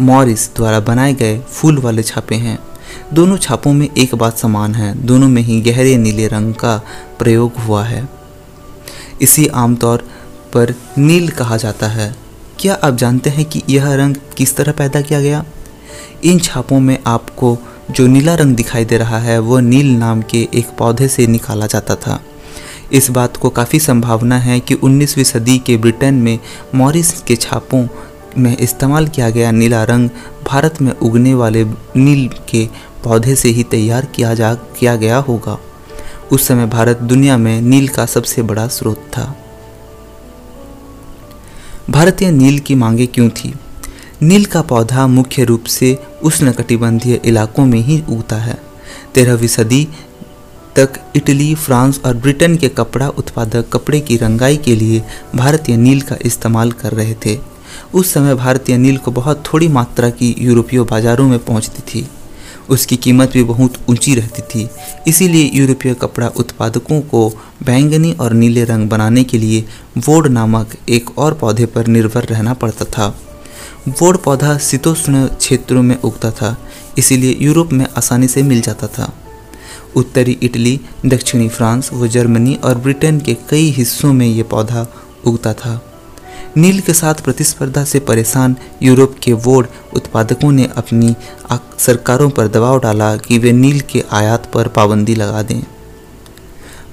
मॉरिस 0.00 0.48
द्वारा 0.56 0.80
बनाए 0.80 1.14
गए 1.14 1.40
फूल 1.40 1.78
वाले 1.78 2.02
छापे 2.02 2.34
हैं। 2.34 2.58
दोनों 3.12 3.36
छापों 3.36 3.72
में 3.72 3.88
एक 3.98 4.14
बात 4.14 4.38
समान 4.38 4.74
है, 4.74 4.94
दोनों 5.06 5.28
में 5.28 5.42
ही 5.42 5.60
गहरे 5.60 5.96
नीले 5.96 6.28
रंग 6.28 6.54
का 6.54 6.76
प्रयोग 7.18 7.56
हुआ 7.56 7.84
है। 7.84 8.08
इसे 9.22 9.46
आमतौर 9.46 10.08
पर 10.52 10.74
नील 10.98 11.28
कहा 11.28 11.56
जाता 11.56 11.88
है। 11.88 12.14
क्या 12.58 12.74
आप 12.74 12.94
जानते 12.94 13.30
हैं 13.30 13.44
कि 13.44 13.62
यह 13.68 13.94
रंग 13.94 14.16
किस 14.36 14.56
तरह 14.56 14.72
पैदा 14.72 15.00
किया 15.00 15.20
गया? 15.20 15.44
इन 16.24 16.38
छापों 16.38 16.80
में 16.80 16.98
आपको 17.06 17.58
जो 17.90 18.06
नीला 18.06 18.34
रंग 18.34 18.56
दिखाई 18.56 18.84
दे 18.84 18.98
रहा 18.98 19.18
है 19.18 19.38
वह 19.38 19.60
नील 19.60 19.90
नाम 19.96 20.22
के 20.22 20.48
एक 20.54 20.66
पौधे 20.78 21.08
से 21.08 21.26
निकाला 21.26 21.66
जाता 21.66 21.96
था। 21.96 22.20
इस 22.92 23.10
बात 23.10 23.36
को 23.36 23.50
काफ़ी 23.50 23.78
संभावना 23.78 24.38
है 24.38 24.60
कि 24.60 24.74
19वीं 24.74 25.24
सदी 25.24 25.58
के 25.58 25.76
ब्रिटेन 25.76 26.14
में 26.14 26.38
मॉरिस 26.74 27.20
के 27.22 27.36
छापों 27.36 27.88
में 28.38 28.56
इस्तेमाल 28.56 29.08
किया 29.08 29.30
गया 29.30 29.50
नीला 29.50 29.84
रंग 29.84 30.10
भारत 30.46 30.82
में 30.82 30.92
उगने 30.92 31.34
वाले 31.34 31.64
नील 31.96 32.28
के 32.48 32.68
पौधे 33.04 33.34
से 33.34 33.48
ही 33.48 33.62
तैयार 33.62 34.04
किया 34.04 34.34
जा, 34.34 34.54
किया 34.54 34.96
गया 34.96 35.16
होगा। 35.16 35.58
उस 36.32 36.46
समय 36.46 36.66
भारत 36.66 36.98
दुनिया 36.98 37.36
में 37.36 37.60
नील 37.60 37.88
का 37.88 38.06
सबसे 38.06 38.42
बड़ा 38.42 38.68
स्रोत 38.68 38.96
था। 38.96 39.36
भारतीय 41.90 42.30
नील 42.30 42.58
की 42.58 42.74
मांगे 42.74 43.06
क्यों 43.06 43.28
थी? 43.28 43.54
नील 44.22 44.44
का 44.44 44.62
पौधा 44.62 45.06
मुख्य 45.06 45.44
रूप 45.44 45.64
से 45.64 45.98
उष्णकटिबंधीय 46.24 47.20
इलाकों 47.24 47.66
में 47.66 47.80
ही 47.80 48.02
उगता 48.08 48.36
है। 48.36 48.58
तेरहवीं 49.14 49.48
सदी 49.48 49.88
तक 50.76 50.92
इटली, 51.16 51.54
फ्रांस 51.54 52.00
और 52.04 52.14
ब्रिटेन 52.14 52.56
के 52.56 52.68
कपड़ा 52.68 53.08
उत्पादक 53.08 53.68
कपड़े 53.72 54.00
की 54.00 54.16
रंगाई 54.16 54.56
के 54.56 54.76
लिए 54.76 55.02
भारतीय 55.34 55.76
नील 55.76 56.00
का 56.00 56.16
इस्तेमाल 56.22 56.72
कर 56.72 56.92
रहे 56.92 57.14
थे। 57.26 57.38
उस 57.94 58.12
समय 58.12 58.34
भारतीय 58.34 58.76
नील 58.76 58.96
को 58.96 59.10
बहुत 59.10 59.44
थोड़ी 59.52 59.68
मात्रा 59.68 60.10
की 60.10 60.34
यूरोपीय 60.38 60.80
बाजारों 60.80 61.28
में 61.28 61.38
पहुँचती 61.38 61.82
थी। 61.82 62.08
उसकी 62.68 62.96
कीमत 62.96 63.32
भी 63.32 63.42
बहुत 63.42 63.74
ऊँची 63.90 64.14
रहती 64.14 64.42
थी। 64.42 64.68
इसीलिए 65.06 65.50
यूरोपीय 65.54 65.94
कपड़ा 65.94 66.28
उत्पादकों 66.28 67.00
को 67.00 67.28
बैंगनी 67.62 68.12
और 68.12 68.32
नीले 68.32 68.64
रंग 68.64 68.88
बनाने 68.88 69.24
के 69.24 69.38
लिए 69.38 69.64
वोड 69.98 70.26
नामक 70.26 70.70
एक 70.88 71.18
और 71.18 71.34
पौधे 71.34 71.66
पर 71.66 71.86
निर्भर 71.86 72.24
रहना 72.24 72.54
पड़ता 72.54 72.84
था। 72.84 73.18
वोड 73.88 74.16
पौधा 74.18 74.56
शीतोष्ण 74.58 75.26
क्षेत्रों 75.26 75.82
में 75.82 75.96
उगता 76.00 76.30
था, 76.30 76.56
इसीलिए 76.98 77.36
यूरोप 77.40 77.72
में 77.72 77.86
आसानी 77.96 78.28
से 78.28 78.42
मिल 78.42 78.60
जाता 78.60 78.86
था। 78.86 79.12
उत्तरी 79.96 80.32
इटली, 80.42 80.80
दक्षिणी 81.06 81.48
फ्रांस 81.48 81.90
व 81.92 82.06
जर्मनी 82.06 82.54
और 82.54 82.78
ब्रिटेन 82.78 83.18
के 83.20 83.34
कई 83.50 83.68
हिस्सों 83.70 84.12
में 84.12 84.26
ये 84.26 84.42
पौधा 84.42 84.86
उगता 85.24 85.52
था। 85.52 85.80
नील 86.56 86.80
के 86.80 86.92
साथ 86.92 87.14
प्रतिस्पर्धा 87.14 87.84
से 87.84 88.00
परेशान 88.00 88.56
यूरोप 88.82 89.16
के 89.22 89.32
वोड 89.32 89.66
उत्पादकों 89.94 90.52
ने 90.52 90.68
अपनी 90.76 91.14
सरकारों 91.78 92.30
पर 92.30 92.48
दबाव 92.48 92.80
डाला 92.80 93.16
कि 93.16 93.38
वे 93.38 93.52
नील 93.52 93.80
के 93.80 94.04
आयात 94.12 94.50
पर 94.52 94.68
पाबंदी 94.68 95.14
लगा 95.14 95.42
दें। 95.42 95.62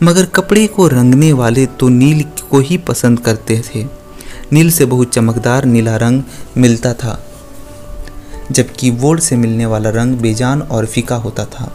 मगर 0.04 0.26
कपड़े 0.26 0.68
को 0.68 0.88
रंगने 0.88 1.34
वाले 1.34 1.66
तो 1.66 1.90
नील 1.90 2.24
को 2.50 2.60
ही 2.60 2.78
पसंद 2.78 3.20
करते 3.20 3.62
थे। 3.66 4.01
नील 4.54 4.72
से 4.72 4.86
बहुत 4.86 5.14
चमकदार 5.14 5.66
नीला 5.66 5.96
रंग 5.98 6.24
मिलता 6.58 6.94
था, 6.94 7.20
जबकि 8.52 8.90
वोड 8.92 9.20
से 9.20 9.36
मिलने 9.36 9.66
वाला 9.66 9.90
रंग 9.90 10.18
बेजान 10.18 10.62
और 10.62 10.86
फीका 10.86 11.16
होता 11.18 11.46
था। 11.46 11.72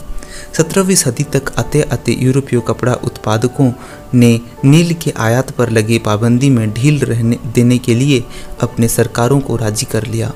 सत्रहवीं 0.52 0.94
सदी 0.94 1.24
तक 1.32 1.52
आते 1.58 1.82
आते 1.82 2.12
यूरोपीय 2.12 2.60
कपड़ा 2.60 2.94
उत्पादकों 3.04 3.70
ने 4.14 4.40
नील 4.64 4.92
के 4.94 5.12
आयात 5.18 5.50
पर 5.50 5.70
लगी 5.70 5.98
पाबंदी 5.98 6.50
में 6.50 6.72
ढील 6.74 6.98
रहने 7.00 7.38
देने 7.54 7.78
के 7.78 7.94
लिए 7.94 8.22
अपने 8.62 8.88
सरकारों 8.88 9.40
को 9.40 9.56
राज़ी 9.56 9.86
कर 9.86 10.06
लिया। 10.06 10.32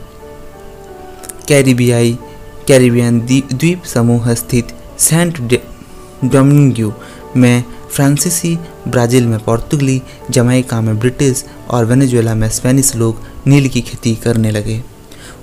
कैरिबियाई, 1.48 2.18
कैरिबियन 2.66 3.20
द्वीप 3.20 3.84
समूह 3.84 4.32
स्थित 4.34 4.74
सेंट 4.98 5.38
डोमिंग्यू 6.24 6.92
में 7.36 7.64
फ्रांसीसी, 7.90 8.58
ब्राज़ील 8.88 9.26
में 9.26 9.38
पोर्तुगली, 9.38 10.02
जमैका 10.30 10.80
में 10.80 10.98
ब्रिटिश 10.98 11.44
और 11.70 11.84
वेनेजुएला 11.84 12.34
में 12.34 12.48
स्पेनिश 12.48 12.94
लोग 12.96 13.22
नील 13.46 13.68
की 13.68 13.80
खेती 13.80 14.14
करने 14.14 14.50
लगे। 14.50 14.82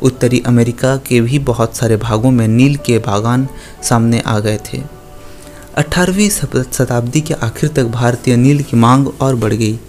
उत्तरी 0.02 0.44
अमेरिका 0.46 0.96
के 0.98 1.22
भी 1.22 1.40
बहुत 1.40 1.76
सारे 1.76 1.98
भागों 1.98 2.32
में 2.32 2.48
नील 2.48 2.76
के 2.76 2.98
बागान 2.98 3.48
सामने 3.84 4.20
आ 4.20 4.40
गए 4.40 4.58
थे। 4.58 4.82
18वीं 5.78 6.30
शताब्दी 6.30 7.22
के 7.22 7.34
आखिर 7.34 7.70
तक 7.70 7.84
भारतीय 7.84 8.36
नील 8.36 8.64
की 8.64 8.78
मांग 8.78 9.08
और 9.22 9.36
बढ़ 9.36 9.54
गई। 9.54 9.80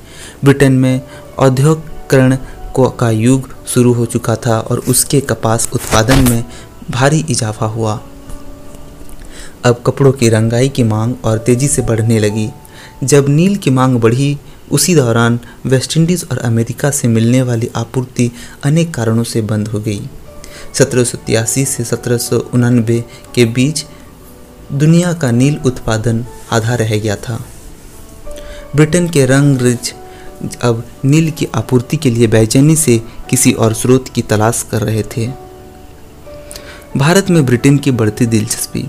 ब्रिटेन 0.45 0.73
में 0.73 1.01
औद्योगिकरण 1.39 2.37
का 2.81 3.11
युग 3.11 3.67
शुरू 3.67 3.93
हो 3.93 4.07
चुका 4.07 4.37
था 4.37 4.59
और 4.61 4.79
उसके 4.79 5.21
कपास 5.21 5.69
उत्पादन 5.73 6.19
में 6.19 6.45
भारी 6.91 7.25
इजाफा 7.31 7.67
हुआ। 7.67 8.01
अब 9.69 9.83
कपड़ों 9.87 10.13
की 10.13 10.29
रंगाई 10.29 10.69
की 10.69 10.83
मांग 10.83 11.15
और 11.25 11.39
तेज़ी 11.39 11.69
से 11.69 11.83
बढ़ने 11.83 12.19
लगी। 12.19 12.51
जब 13.05 13.29
नील 13.29 13.57
की 13.57 13.71
मांग 13.71 13.99
बढ़ी, 14.01 14.39
उसी 14.71 14.95
दौरान 14.95 15.41
वेस्टइंडीज़ 15.67 16.25
और 16.31 16.39
अमेरिका 16.39 16.91
से 16.91 17.09
मिलने 17.09 17.43
वाली 17.43 17.71
आपूर्ति 17.77 18.31
अनेक 18.65 18.95
कारणों 18.95 19.25
से 19.25 19.43
बंद 19.43 19.69
हो 19.69 19.81
गई। 19.81 20.01
सत्रह 20.75 21.45
से 21.45 21.65
सत्रह 21.65 22.19
के 23.35 23.45
बीच 23.45 23.85
दुनिया 24.73 25.13
का 25.13 25.31
नील 25.31 25.59
उत्पादन 25.67 26.25
आधा 26.53 26.75
रह 26.75 26.99
गया 26.99 27.17
था। 27.17 27.45
ब्रिटेन 28.77 29.09
के 29.09 29.27
रंग 29.27 29.63
रिज 29.63 29.95
अब 30.63 30.85
नील 31.05 31.31
की 31.31 31.49
आपूर्ति 31.55 31.97
के 31.97 32.11
लिए 32.11 32.27
बेचैनी 32.27 32.77
से 32.77 33.01
किसी 33.31 33.53
और 33.53 33.75
स्रोत 33.75 34.09
की 34.09 34.23
तलाश 34.23 34.67
कर 34.71 34.83
रहे 34.83 35.03
थे। 35.03 35.27
भारत 36.97 37.31
में 37.31 37.47
ब्रिटेन 37.47 37.79
की 37.79 37.91
बढ़ती 37.91 38.27
दिलचस्पी। 38.27 38.85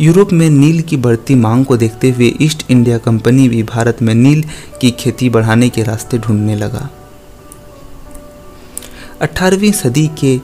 यूरोप 0.00 0.32
में 0.32 0.50
नील 0.50 0.82
की 0.82 0.96
बढ़ती 0.96 1.34
मांग 1.34 1.64
को 1.64 1.76
देखते 1.76 2.10
हुए 2.10 2.34
ईस्ट 2.40 2.70
इंडिया 2.70 2.98
कंपनी 2.98 3.48
भी 3.48 3.62
भारत 3.62 4.02
में 4.02 4.14
नील 4.14 4.44
की 4.80 4.90
खेती 4.90 5.30
बढ़ाने 5.30 5.68
के 5.68 5.82
रास्ते 5.82 6.18
ढूँढने 6.18 6.56
लगा। 6.56 6.90
18वीं 9.20 9.72
सदी 9.72 10.10
के 10.20 10.40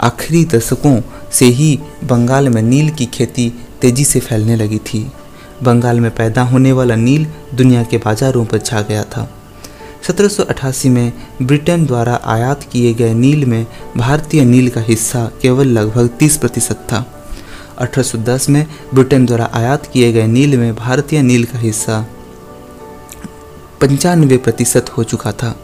आखिरी 0.00 0.44
दशकों 0.44 1.00
से 1.32 1.44
ही 1.44 1.78
बंगाल 2.04 2.48
में 2.48 2.62
नील 2.62 2.90
की 2.90 3.06
खेती 3.06 3.52
तेज़ी 3.80 4.04
से 4.04 4.20
फैलने 4.20 4.56
लगी 4.56 4.78
थी। 4.78 5.12
बंगाल 5.62 6.00
में 6.00 6.10
पैदा 6.10 6.42
होने 6.42 6.72
वाला 6.72 6.96
नील 6.96 7.26
दुनिया 7.54 7.82
के 7.82 7.96
बाजारों 7.96 8.44
पर 8.44 8.58
छा 8.58 8.80
गया 8.80 9.04
था। 9.04 9.34
1788 10.08 10.88
में 10.88 11.12
ब्रिटेन 11.42 11.86
द्वारा 11.86 12.20
आयात 12.24 12.62
किए 12.72 12.94
गए 12.94 13.14
नील 13.14 13.44
में 13.44 13.66
भारतीय 13.96 14.44
नील 14.44 14.68
का 14.68 14.80
हिस्सा 14.80 15.30
केवल 15.42 15.66
लगभग 15.66 16.08
30 16.08 16.36
प्रतिशत 16.36 16.76
था। 16.76 17.21
1810 17.78 18.48
में 18.48 18.66
ब्रिटेन 18.94 19.26
द्वारा 19.26 19.50
आयात 19.54 19.86
किए 19.86 20.12
गए 20.12 20.26
नील 20.26 20.56
में 20.56 20.74
भारतीय 20.76 21.22
नील 21.22 21.44
का 21.44 21.58
हिस्सा 21.58 22.06
पंचानवे 23.80 24.36
प्रतिशत 24.36 24.90
हो 24.90 25.04
चुका 25.04 25.32
था। 25.32 25.56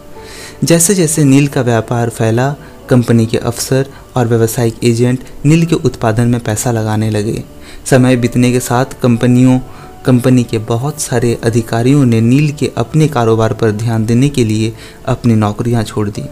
जैसे 0.65 0.95
जैसे 0.95 1.25
नील 1.25 1.49
का 1.49 1.61
व्यापार 1.61 2.09
फैला, 2.09 2.55
कंपनी 2.89 3.27
के 3.27 3.39
अफसर 3.39 3.87
और 4.17 4.27
व्यावसायिक 4.27 4.75
एजेंट 4.85 5.19
नील 5.47 5.67
के 5.67 5.75
उत्पादन 5.75 6.29
में 6.29 6.41
पैसा 6.41 6.71
लगाने 6.71 7.11
लगे। 7.11 7.45
समय 7.91 8.17
बीतने 8.17 8.53
के 8.53 8.61
साथ 8.61 8.85
कंपनियों, 9.03 9.59
कंपनी 10.05 10.45
के 10.45 10.59
बहुत 10.59 11.01
सारे 11.01 11.39
अधिकारियों 11.45 12.05
ने 12.05 12.21
नील 12.21 12.53
के 12.53 12.73
अपने 12.77 13.09
कारोबार 13.09 13.53
पर 13.53 13.71
ध्यान 13.71 14.07
देने 14.07 14.29
के 14.29 14.45
लिए 14.45 14.73
अपनी 15.07 15.35
नौकरियाँ 15.35 15.83
छोड़ 15.83 16.09
दी। 16.09 16.23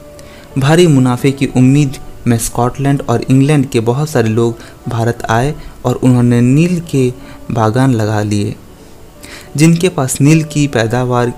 भारी 0.58 0.86
मुनाफे 0.86 1.30
की 1.30 1.46
उम्मीद 1.46 1.96
में 2.26 2.38
स्कॉटलैंड 2.38 3.02
और 3.02 3.22
इंग्लैंड 3.22 3.66
के 3.66 3.80
बहुत 3.80 4.10
सारे 4.10 4.28
लोग 4.28 4.58
भारत 4.88 5.18
आए 5.30 5.54
और 5.84 5.94
उन्होंने 5.94 6.40
नील 6.40 6.80
के 6.80 7.12
बागान 7.50 7.94
लगा 7.94 8.22
लिए। 8.22 8.56
जिनके 9.56 9.88
पास 9.88 10.20
नील 10.20 10.44
की 10.44 10.66
पैदावार 10.66 11.32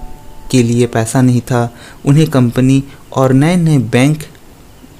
के 0.50 0.62
लिए 0.62 0.87
पैसा 0.87 1.23
नहीं 1.23 1.40
था, 1.40 1.75
उन्हें 2.07 2.30
कंपनी 2.30 2.85
और 3.12 3.33
नए 3.33 3.57
नए 3.57 3.78
बैंक 3.78 4.23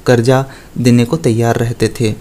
कर्जा 0.07 0.45
देने 0.79 1.05
को 1.05 1.17
तैयार 1.17 1.57
रहते 1.57 1.89
थे। 2.01 2.15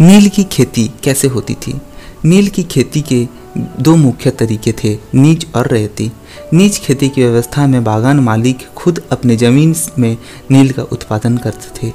नील 0.00 0.28
की 0.28 0.44
खेती 0.44 0.90
कैसे 1.02 1.28
होती 1.28 1.54
थी? 1.54 1.80
नील 2.24 2.48
की 2.48 2.62
खेती 2.62 3.02
के 3.02 3.28
दो 3.58 3.96
मुख्य 3.96 4.30
तरीके 4.30 4.72
थे, 4.72 4.98
नीच 5.14 5.46
और 5.54 5.70
रैयती 5.70 6.12
नीच 6.54 6.78
खेती 6.78 7.08
की 7.08 7.22
व्यवस्था 7.22 7.66
में 7.66 7.84
बागान 7.84 8.20
मालिक 8.20 8.66
खुद 8.76 9.02
अपने 9.12 9.36
ज़मीन 9.36 9.74
में 9.98 10.16
नील 10.50 10.70
का 10.70 10.82
उत्पादन 10.82 11.36
करते 11.36 11.68
थे। 11.82 11.92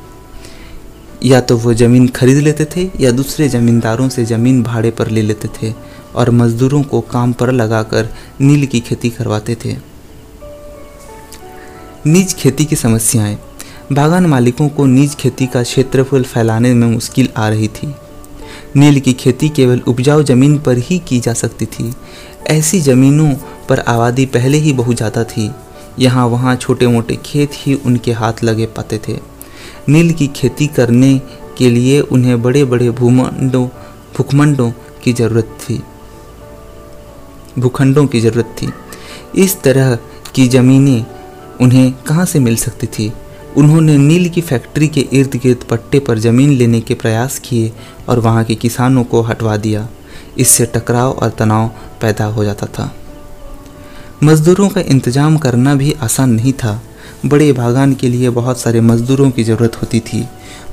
या 1.23 1.41
तो 1.41 1.57
वो 1.57 1.73
ज़मीन 1.73 2.07
खरीद 2.07 2.37
लेते 2.37 2.65
थे, 2.65 2.89
या 2.99 3.11
दूसरे 3.11 3.49
ज़मींदारों 3.49 4.09
से 4.09 4.25
ज़मीन 4.25 4.63
भाड़े 4.63 4.91
पर 4.91 5.07
ले 5.07 5.21
लेते 5.21 5.47
थे 5.47 5.73
और 6.15 6.29
मज़दूरों 6.31 6.83
को 6.83 7.01
काम 7.01 7.33
पर 7.33 7.51
लगाकर 7.51 8.09
नील 8.41 8.65
की 8.65 8.79
खेती 8.79 9.09
करवाते 9.09 9.57
थे। 9.65 9.75
नीज 12.05 12.33
खेती 12.33 12.65
की 12.65 12.75
समस्याएँ। 12.75 13.37
बागान 13.91 14.25
मालिकों 14.25 14.69
को 14.69 14.85
नीज 14.85 15.15
खेती 15.15 15.47
का 15.47 15.63
क्षेत्रफल 15.63 16.23
फैलाने 16.23 16.73
में 16.73 16.87
मुश्किल 16.87 17.29
आ 17.37 17.49
रही 17.49 17.67
थी। 17.67 17.95
नील 18.75 18.99
की 18.99 19.13
खेती 19.13 19.49
केवल 19.49 19.81
उपजाऊ 19.87 20.23
ज़मीन 20.23 20.57
पर 20.59 20.77
ही 20.77 20.99
की 20.99 21.19
जा 21.19 21.33
सकती 21.33 21.65
थी। 21.65 21.93
ऐसी 22.47 22.81
जमीनों 22.81 23.33
पर 23.69 23.79
आबादी 23.79 24.25
पहले 24.25 24.57
ही 24.57 24.73
बहुत 24.73 24.95
ज़्यादा 24.95 25.23
थी। 25.23 25.49
यहाँ 25.99 26.25
वहाँ 26.27 26.55
छोटे 26.55 26.87
मोटे 26.87 27.15
खेत 27.25 27.51
ही 27.55 27.73
उनके 27.75 28.11
हाथ 28.11 28.43
लगे 28.43 28.65
पाते 28.67 28.99
थे। 29.07 29.17
नील 29.89 30.11
की 30.13 30.27
खेती 30.27 30.67
करने 30.69 31.17
के 31.57 31.69
लिए 31.69 31.99
उन्हें 32.01 32.41
बड़े 32.41 32.63
बड़े 32.65 32.89
भूमंडों, 32.91 33.67
भूखमंडों 34.17 34.71
की 35.03 35.13
ज़रूरत 35.13 35.57
थी। 35.61 35.81
भूखंडों 37.59 38.05
की 38.07 38.19
ज़रूरत 38.19 38.55
थी। 38.61 38.71
इस 39.35 39.61
तरह 39.61 39.95
की 40.35 40.47
ज़मीनें 40.47 41.05
उन्हें 41.61 41.91
कहाँ 42.03 42.25
से 42.25 42.39
मिल 42.39 42.55
सकती 42.55 42.87
थी? 42.87 43.11
उन्होंने 43.57 43.97
नील 43.97 44.29
की 44.29 44.41
फैक्ट्री 44.41 44.87
के 44.87 45.01
इर्द 45.13 45.35
गिर्द 45.35 45.63
पट्टे 45.69 45.99
पर 45.99 46.17
ज़मीन 46.19 46.51
लेने 46.51 46.81
के 46.81 46.93
प्रयास 46.93 47.39
किए 47.39 47.71
और 48.09 48.19
वहाँ 48.19 48.43
के 48.43 48.55
किसानों 48.55 49.03
को 49.03 49.21
हटवा 49.21 49.57
दिया। 49.57 49.87
इससे 50.37 50.65
टकराव 50.65 51.11
और 51.11 51.29
तनाव 51.29 51.67
पैदा 52.01 52.25
हो 52.25 52.43
जाता 52.43 52.67
था। 52.67 52.91
मज़दूरों 54.23 54.67
का 54.69 54.81
इंतज़ाम 54.81 55.37
करना 55.37 55.73
भी 55.75 55.91
आसान 56.01 56.29
नहीं 56.29 56.51
था। 56.53 56.81
बड़े 57.25 57.51
बागान 57.53 57.93
के 57.93 58.07
लिए 58.09 58.29
बहुत 58.29 58.59
सारे 58.59 58.79
मज़दूरों 58.81 59.29
की 59.31 59.43
ज़रूरत 59.43 59.75
होती 59.75 59.99
थी। 59.99 60.23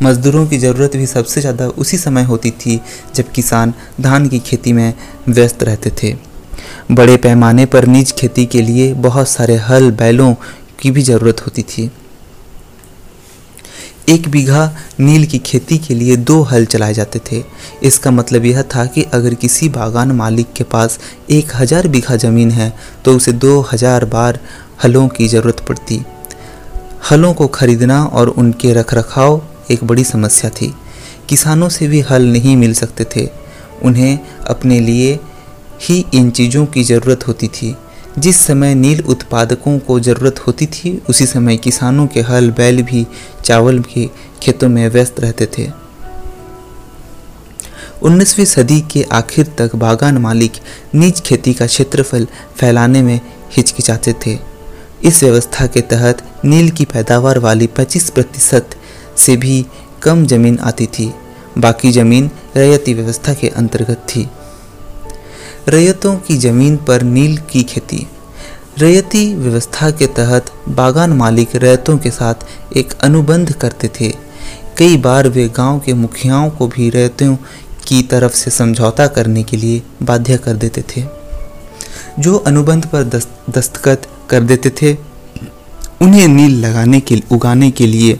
मज़दूरों 0.02 0.46
की 0.46 0.58
ज़रूरत 0.58 0.96
भी 0.96 1.06
सबसे 1.06 1.40
ज़्यादा 1.40 1.66
उसी 1.68 1.96
समय 1.96 2.22
होती 2.22 2.50
थी, 2.50 2.80
जब 3.14 3.32
किसान 3.32 3.74
धान 4.00 4.28
की 4.28 4.38
खेती 4.38 4.72
में 4.72 4.94
व्यस्त 5.28 5.62
रहते 5.62 5.90
थे। 6.02 6.14
बड़े 6.90 7.16
पैमाने 7.16 7.66
पर 7.66 7.86
निज 7.86 8.12
खेती 8.12 8.46
के 8.46 8.62
लिए 8.62 8.92
बहुत 8.94 9.28
सारे 9.28 9.56
हल, 9.58 9.90
बैलों 9.90 10.34
की 10.80 10.90
भी 10.90 11.02
ज़रूरत 11.02 11.40
होती 11.40 11.62
थी। 11.62 11.90
एक 14.08 14.28
बीघा 14.28 14.64
नील 15.00 15.24
की 15.26 15.38
खेती 15.38 15.76
के 15.78 15.94
लिए 15.94 16.16
दो 16.18 16.40
हल 16.42 16.64
चलाए 16.64 16.94
जाते 16.94 17.20
थे। 17.30 17.42
इसका 17.82 18.10
मतलब 18.10 18.44
यह 18.44 18.62
था 18.74 18.84
कि 18.86 19.02
अगर 19.14 19.34
किसी 19.34 19.68
बागान 19.68 20.12
मालिक 20.12 20.52
के 20.52 20.64
पास 20.64 20.98
एक 21.30 21.54
हज़ार 21.54 21.88
बीघा 21.88 22.16
ज़मीन 22.16 22.50
है 22.50 22.72
तो 23.04 23.14
उसे 23.16 23.32
दो 23.34 23.60
हज़ार 23.72 24.04
बार 24.04 24.38
हलों 24.84 25.06
की 25.08 25.28
ज़रूरत 25.28 25.64
पड़ती। 25.68 26.00
हलों 27.10 27.32
को 27.34 27.46
खरीदना 27.48 28.04
और 28.04 28.28
उनके 28.28 28.72
रखरखाव 28.72 29.40
एक 29.70 29.84
बड़ी 29.84 30.04
समस्या 30.04 30.50
थी। 30.50 30.72
किसानों 31.28 31.68
से 31.68 31.88
भी 31.88 32.00
हल 32.00 32.26
नहीं 32.26 32.56
मिल 32.56 32.74
सकते 32.74 33.04
थे। 33.16 33.28
उन्हें 33.82 34.18
अपने 34.48 34.80
लिए 34.80 35.18
ही 35.80 36.04
इन 36.14 36.30
चीज़ों 36.30 36.66
की 36.66 36.82
ज़रूरत 36.84 37.26
होती 37.28 37.48
थी। 37.48 37.74
जिस 38.18 38.36
समय 38.36 38.74
नील 38.74 39.00
उत्पादकों 39.00 39.78
को 39.78 40.00
ज़रूरत 40.00 40.38
होती 40.38 40.66
थी, 40.66 41.02
उसी 41.08 41.26
समय 41.26 41.56
किसानों 41.56 42.06
के 42.06 42.20
हल, 42.20 42.50
बैल 42.50 42.82
भी, 42.82 43.06
चावल 43.44 43.80
के 43.80 44.10
खेतों 44.42 44.68
में 44.68 44.88
व्यस्त 44.88 45.20
रहते 45.20 45.46
थे। 45.46 45.70
19वीं 48.02 48.44
सदी 48.44 48.80
के 48.80 49.02
आखिर 49.02 49.46
तक 49.58 49.76
बागान 49.76 50.18
मालिक 50.18 50.52
निज 50.94 51.20
खेती 51.20 51.54
का 51.54 51.66
क्षेत्रफल 51.66 52.26
फैलाने 52.56 53.02
में 53.02 53.20
हिचकिचाते 53.56 54.14
थे। 54.26 54.38
इस 55.04 55.22
व्यवस्था 55.22 55.66
के 55.66 55.80
तहत 55.80 56.22
नील 56.44 56.70
की 56.70 56.84
पैदावार 56.84 57.38
वाली 57.38 57.66
25 57.66 58.10
प्रतिशत 58.10 58.70
से 59.16 59.36
भी 59.36 59.66
कम 60.02 60.26
ज़मीन 60.26 60.58
आती 60.58 60.86
थी। 60.86 61.14
बाकी 61.58 61.92
ज़मीन 61.92 62.30
रैयती 62.56 62.94
व्यवस्था 62.94 63.34
के 63.34 63.48
अंतर्गत 63.48 64.06
थी। 64.08 64.28
रैयतों 65.68 66.16
की 66.16 66.36
ज़मीन 66.36 66.76
पर 66.76 67.02
नील 67.02 67.36
की 67.50 67.62
खेती। 67.62 68.06
रैयती 68.78 69.34
व्यवस्था 69.34 69.90
के 69.90 70.06
तहत 70.06 70.50
बागान 70.68 71.12
मालिक 71.12 71.54
रैयतों 71.56 71.96
के 71.98 72.10
साथ 72.10 72.34
एक 72.76 72.92
अनुबंध 73.02 73.52
करते 73.52 73.90
थे। 74.00 74.08
कई 74.78 74.96
बार 74.96 75.28
वे 75.28 75.48
गाँव 75.48 75.78
के 75.80 75.92
मुखियाओं 75.92 76.50
को 76.50 76.66
भी 76.66 76.90
रैयतों 76.90 77.36
की 77.88 78.02
तरफ़ 78.02 78.32
से 78.32 78.50
समझौता 78.50 79.06
करने 79.06 79.42
के 79.42 79.56
लिए 79.56 79.82
बाध्य 80.02 80.36
कर 80.36 80.56
देते 80.56 80.84
थे। 80.96 81.04
जो 82.18 82.36
अनुबंध 82.36 82.86
पर 82.86 83.04
दस्त, 83.04 83.28
दस्तखत 83.50 84.08
कर 84.30 84.40
देते 84.42 84.70
थे 84.82 84.96
उन्हें 86.02 86.28
नील 86.28 86.64
लगाने 86.66 87.00
के 87.00 87.22
उगाने 87.32 87.70
के 87.70 87.86
लिए 87.86 88.18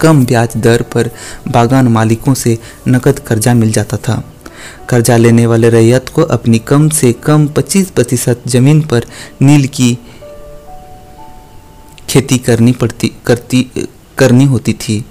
कम 0.00 0.26
ब्याज 0.26 0.56
दर 0.56 0.82
पर 0.82 1.10
बागान 1.48 1.88
मालिकों 1.88 2.34
से 2.34 2.58
नकद 2.88 3.18
कर्जा 3.18 3.54
मिल 3.54 3.72
जाता 3.72 3.96
था। 3.96 4.22
कर्जा 4.88 5.16
लेने 5.16 5.46
वाले 5.46 5.70
रैयत 5.70 6.08
को 6.08 6.22
अपनी 6.22 6.58
कम 6.58 6.88
से 6.88 7.12
कम 7.12 7.46
25 7.48 7.90
प्रतिशत 7.90 8.42
ज़मीन 8.46 8.80
पर 8.80 9.04
नील 9.42 9.66
की 9.66 9.98
खेती 12.08 12.38
करनी 12.38 12.72
पड़ती, 12.72 13.12
करती, 13.26 13.70
करनी 14.18 14.44
होती 14.44 14.72
थी। 14.72 15.04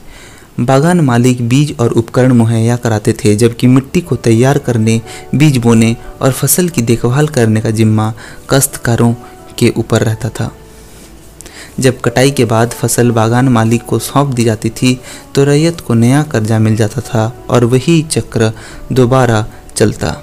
बागान 0.59 1.01
मालिक 1.01 1.49
बीज 1.49 1.75
और 1.79 1.91
उपकरण 1.91 2.31
मुहैया 2.31 2.75
कराते 2.75 3.13
थे, 3.13 3.35
जबकि 3.35 3.67
मिट्टी 3.67 4.01
को 4.01 4.15
तैयार 4.15 4.57
करने, 4.57 5.01
बीज 5.35 5.57
बोने 5.57 5.95
और 6.21 6.31
फ़सल 6.31 6.69
की 6.69 6.81
देखभाल 6.81 7.27
करने 7.27 7.61
का 7.61 7.71
जिम्मा 7.71 8.13
कश्तकारों 8.49 9.13
के 9.57 9.73
ऊपर 9.77 10.01
रहता 10.01 10.29
था। 10.29 10.51
जब 11.79 11.99
कटाई 12.01 12.31
के 12.31 12.45
बाद 12.45 12.71
फ़सल 12.71 13.11
बागान 13.11 13.49
मालिक 13.49 13.83
को 13.85 13.99
सौंप 13.99 14.27
दी 14.27 14.43
जाती 14.43 14.69
थी 14.69 14.99
तो 15.35 15.43
रैयत 15.43 15.81
को 15.81 15.93
नया 15.93 16.23
कर्जा 16.23 16.59
मिल 16.59 16.75
जाता 16.75 17.01
था 17.01 17.33
और 17.49 17.65
वही 17.65 18.01
चक्र 18.03 18.51
दोबारा 18.91 19.45
चलता। 19.75 20.15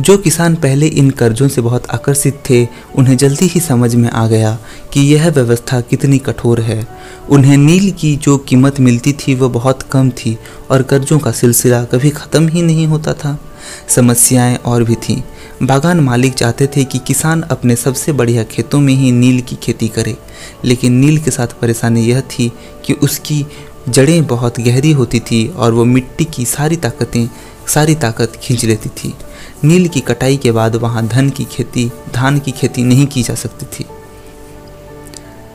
जो 0.00 0.16
किसान 0.18 0.54
पहले 0.54 0.86
इन 0.86 1.10
कर्जों 1.10 1.48
से 1.48 1.60
बहुत 1.60 1.90
आकर्षित 1.90 2.42
थे, 2.50 2.66
उन्हें 2.94 3.16
जल्दी 3.16 3.46
ही 3.46 3.60
समझ 3.60 3.94
में 3.94 4.08
आ 4.10 4.26
गया 4.26 4.58
कि 4.92 5.00
यह 5.00 5.28
व्यवस्था 5.30 5.80
कितनी 5.80 6.18
कठोर 6.18 6.60
है। 6.60 6.86
उन्हें 7.30 7.56
नील 7.56 7.90
की 7.90 8.14
जो 8.16 8.36
कीमत 8.38 8.80
मिलती 8.80 9.12
थी 9.12 9.34
वह 9.34 9.48
बहुत 9.48 9.82
कम 9.82 10.10
थी 10.10 10.36
और 10.70 10.82
कर्जों 10.82 11.18
का 11.18 11.32
सिलसिला 11.32 11.84
कभी 11.84 12.10
ख़त्म 12.10 12.48
ही 12.48 12.62
नहीं 12.62 12.86
होता 12.86 13.12
था। 13.14 13.38
समस्याएँ 13.88 14.56
और 14.56 14.84
भी 14.84 14.94
थीं। 14.94 15.22
बागान 15.62 16.00
मालिक 16.00 16.34
चाहते 16.34 16.66
थे 16.66 16.84
कि 16.84 16.98
किसान 16.98 17.42
अपने 17.42 17.76
सबसे 17.76 18.12
बढ़िया 18.12 18.44
खेतों 18.44 18.80
में 18.80 18.94
ही 18.94 19.10
नील 19.12 19.40
की 19.40 19.56
खेती 19.56 19.88
करे, 19.88 20.16
लेकिन 20.64 20.92
नील 20.92 21.18
के 21.18 21.30
साथ 21.30 21.46
परेशानी 21.60 22.02
यह 22.02 22.20
थी 22.20 22.50
कि 22.84 22.92
उसकी 22.92 23.46
जड़ें 23.88 24.26
बहुत 24.26 24.60
गहरी 24.60 24.92
होती 24.92 25.20
थी 25.20 25.46
और 25.48 25.72
वो 25.72 25.84
मिट्टी 25.84 26.24
की 26.24 26.44
सारी 26.44 26.76
ताकतें, 26.76 27.28
सारी 27.68 27.94
ताकत 27.94 28.32
खींच 28.36 28.64
लेती 28.64 28.88
थी। 28.88 29.14
नील 29.64 29.88
की 29.88 30.00
कटाई 30.00 30.36
के 30.36 30.52
बाद 30.52 30.76
वहाँ 30.76 31.06
धन 31.06 31.30
की 31.30 31.44
खेती, 31.44 31.90
धान 32.14 32.38
की 32.38 32.50
खेती 32.50 32.82
नहीं 32.82 33.06
की 33.06 33.22
जा 33.22 33.34
सकती 33.34 33.66
थी। 33.66 33.86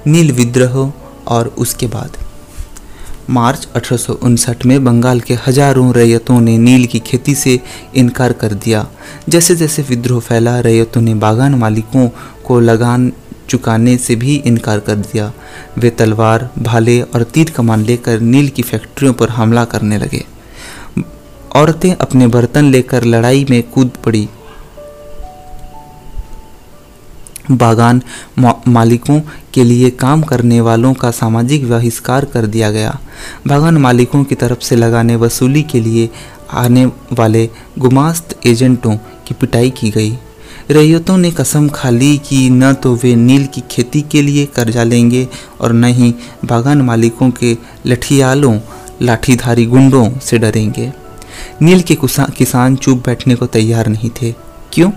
नील 0.08 0.32
विद्रोह 0.32 0.92
और 1.28 1.48
उसके 1.48 1.88
बाद 1.88 2.18
मार्च 3.30 3.68
अठारह 3.76 3.98
सौ 3.98 4.14
उनसठ 4.14 4.66
में 4.66 4.84
बंगाल 4.84 5.20
के 5.20 5.34
हज़ारों 5.48 5.94
रैयतों 5.94 6.40
ने 6.42 6.58
नील 6.58 6.86
की 6.86 7.00
खेती 7.00 7.36
से 7.36 7.60
इनकार 7.96 8.34
कर 8.34 8.54
दिया। 8.56 8.86
जैसे 9.30 9.56
जैसे 9.56 9.82
विद्रोह 9.82 10.20
फैला, 10.20 10.60
रैयतों 10.60 11.02
ने 11.02 11.14
बागान 11.16 11.56
मालिकों 11.56 12.08
को 12.46 12.60
लगान 12.60 13.12
चुकाने 13.50 13.98
से 13.98 14.16
भी 14.16 14.36
इनकार 14.36 14.80
कर 14.80 14.96
दिया। 14.96 15.32
वे 15.78 15.90
तलवार, 15.90 16.50
भाले 16.60 17.02
और 17.02 17.24
तीर 17.24 17.50
कमान 17.50 17.84
लेकर 17.86 18.20
नील 18.22 18.50
की 18.50 18.62
फैक्ट्रियों 18.62 19.14
पर 19.14 19.30
हमला 19.30 19.66
करने 19.66 19.98
लगे। 19.98 20.24
औरतें 21.56 21.94
अपने 21.96 22.28
बर्तन 22.28 22.66
लेकर 22.66 23.04
लड़ाई 23.04 23.46
में 23.50 23.62
कूद 23.64 23.92
पड़ी। 24.06 24.28
बागान 27.52 28.02
मालिकों 28.68 29.22
के 29.54 29.64
लिए 29.64 29.90
काम 29.90 30.22
करने 30.22 30.62
वालों 30.62 30.94
का 30.94 31.12
सामाजिक 31.12 31.70
बहिष्कार 31.70 32.26
कर 32.26 32.46
दिया 32.46 32.72
गया। 32.72 33.00
बागान 33.48 33.78
मालिकों 33.78 34.24
की 34.24 34.36
तरफ़ 34.36 34.60
से 34.60 34.76
लगाने 34.76 35.16
वसूली 35.16 35.64
के 35.64 35.80
लिए 35.80 36.10
आने 36.52 36.86
वाले 37.14 37.50
गुमास्त 37.80 38.40
एजेंटों 38.46 38.96
की 38.96 39.34
पिटाई 39.34 39.70
की 39.70 39.90
गई। 39.90 40.18
रैयतों 40.72 41.18
ने 41.18 41.32
कसम 41.32 41.70
खा 41.70 41.90
ली 41.90 42.18
कि, 42.18 42.50
न 42.50 42.74
तो 42.74 42.96
वे 42.96 43.16
नील 43.16 43.46
की 43.46 43.64
खेती 43.72 44.02
के 44.02 44.22
लिए 44.22 44.46
कर्जा 44.46 44.84
लेंगे 44.84 45.28
और 45.62 45.74
न 45.74 45.84
ही 45.84 46.16
बागान 46.46 46.82
मालिकों 46.82 47.32
के 47.32 47.58
लठियालों, 47.86 48.60
लाठीधारी 49.02 49.66
गुंडों 49.66 50.12
से 50.22 50.38
डरेंगे। 50.38 50.94
नील 51.62 51.82
के 51.82 51.98
किसान 52.06 52.76
चुप 52.76 53.06
बैठने 53.06 53.36
को 53.36 53.46
तैयार 53.46 53.88
नहीं 53.88 54.10
थे। 54.10 54.34
क्यों? 54.74 54.92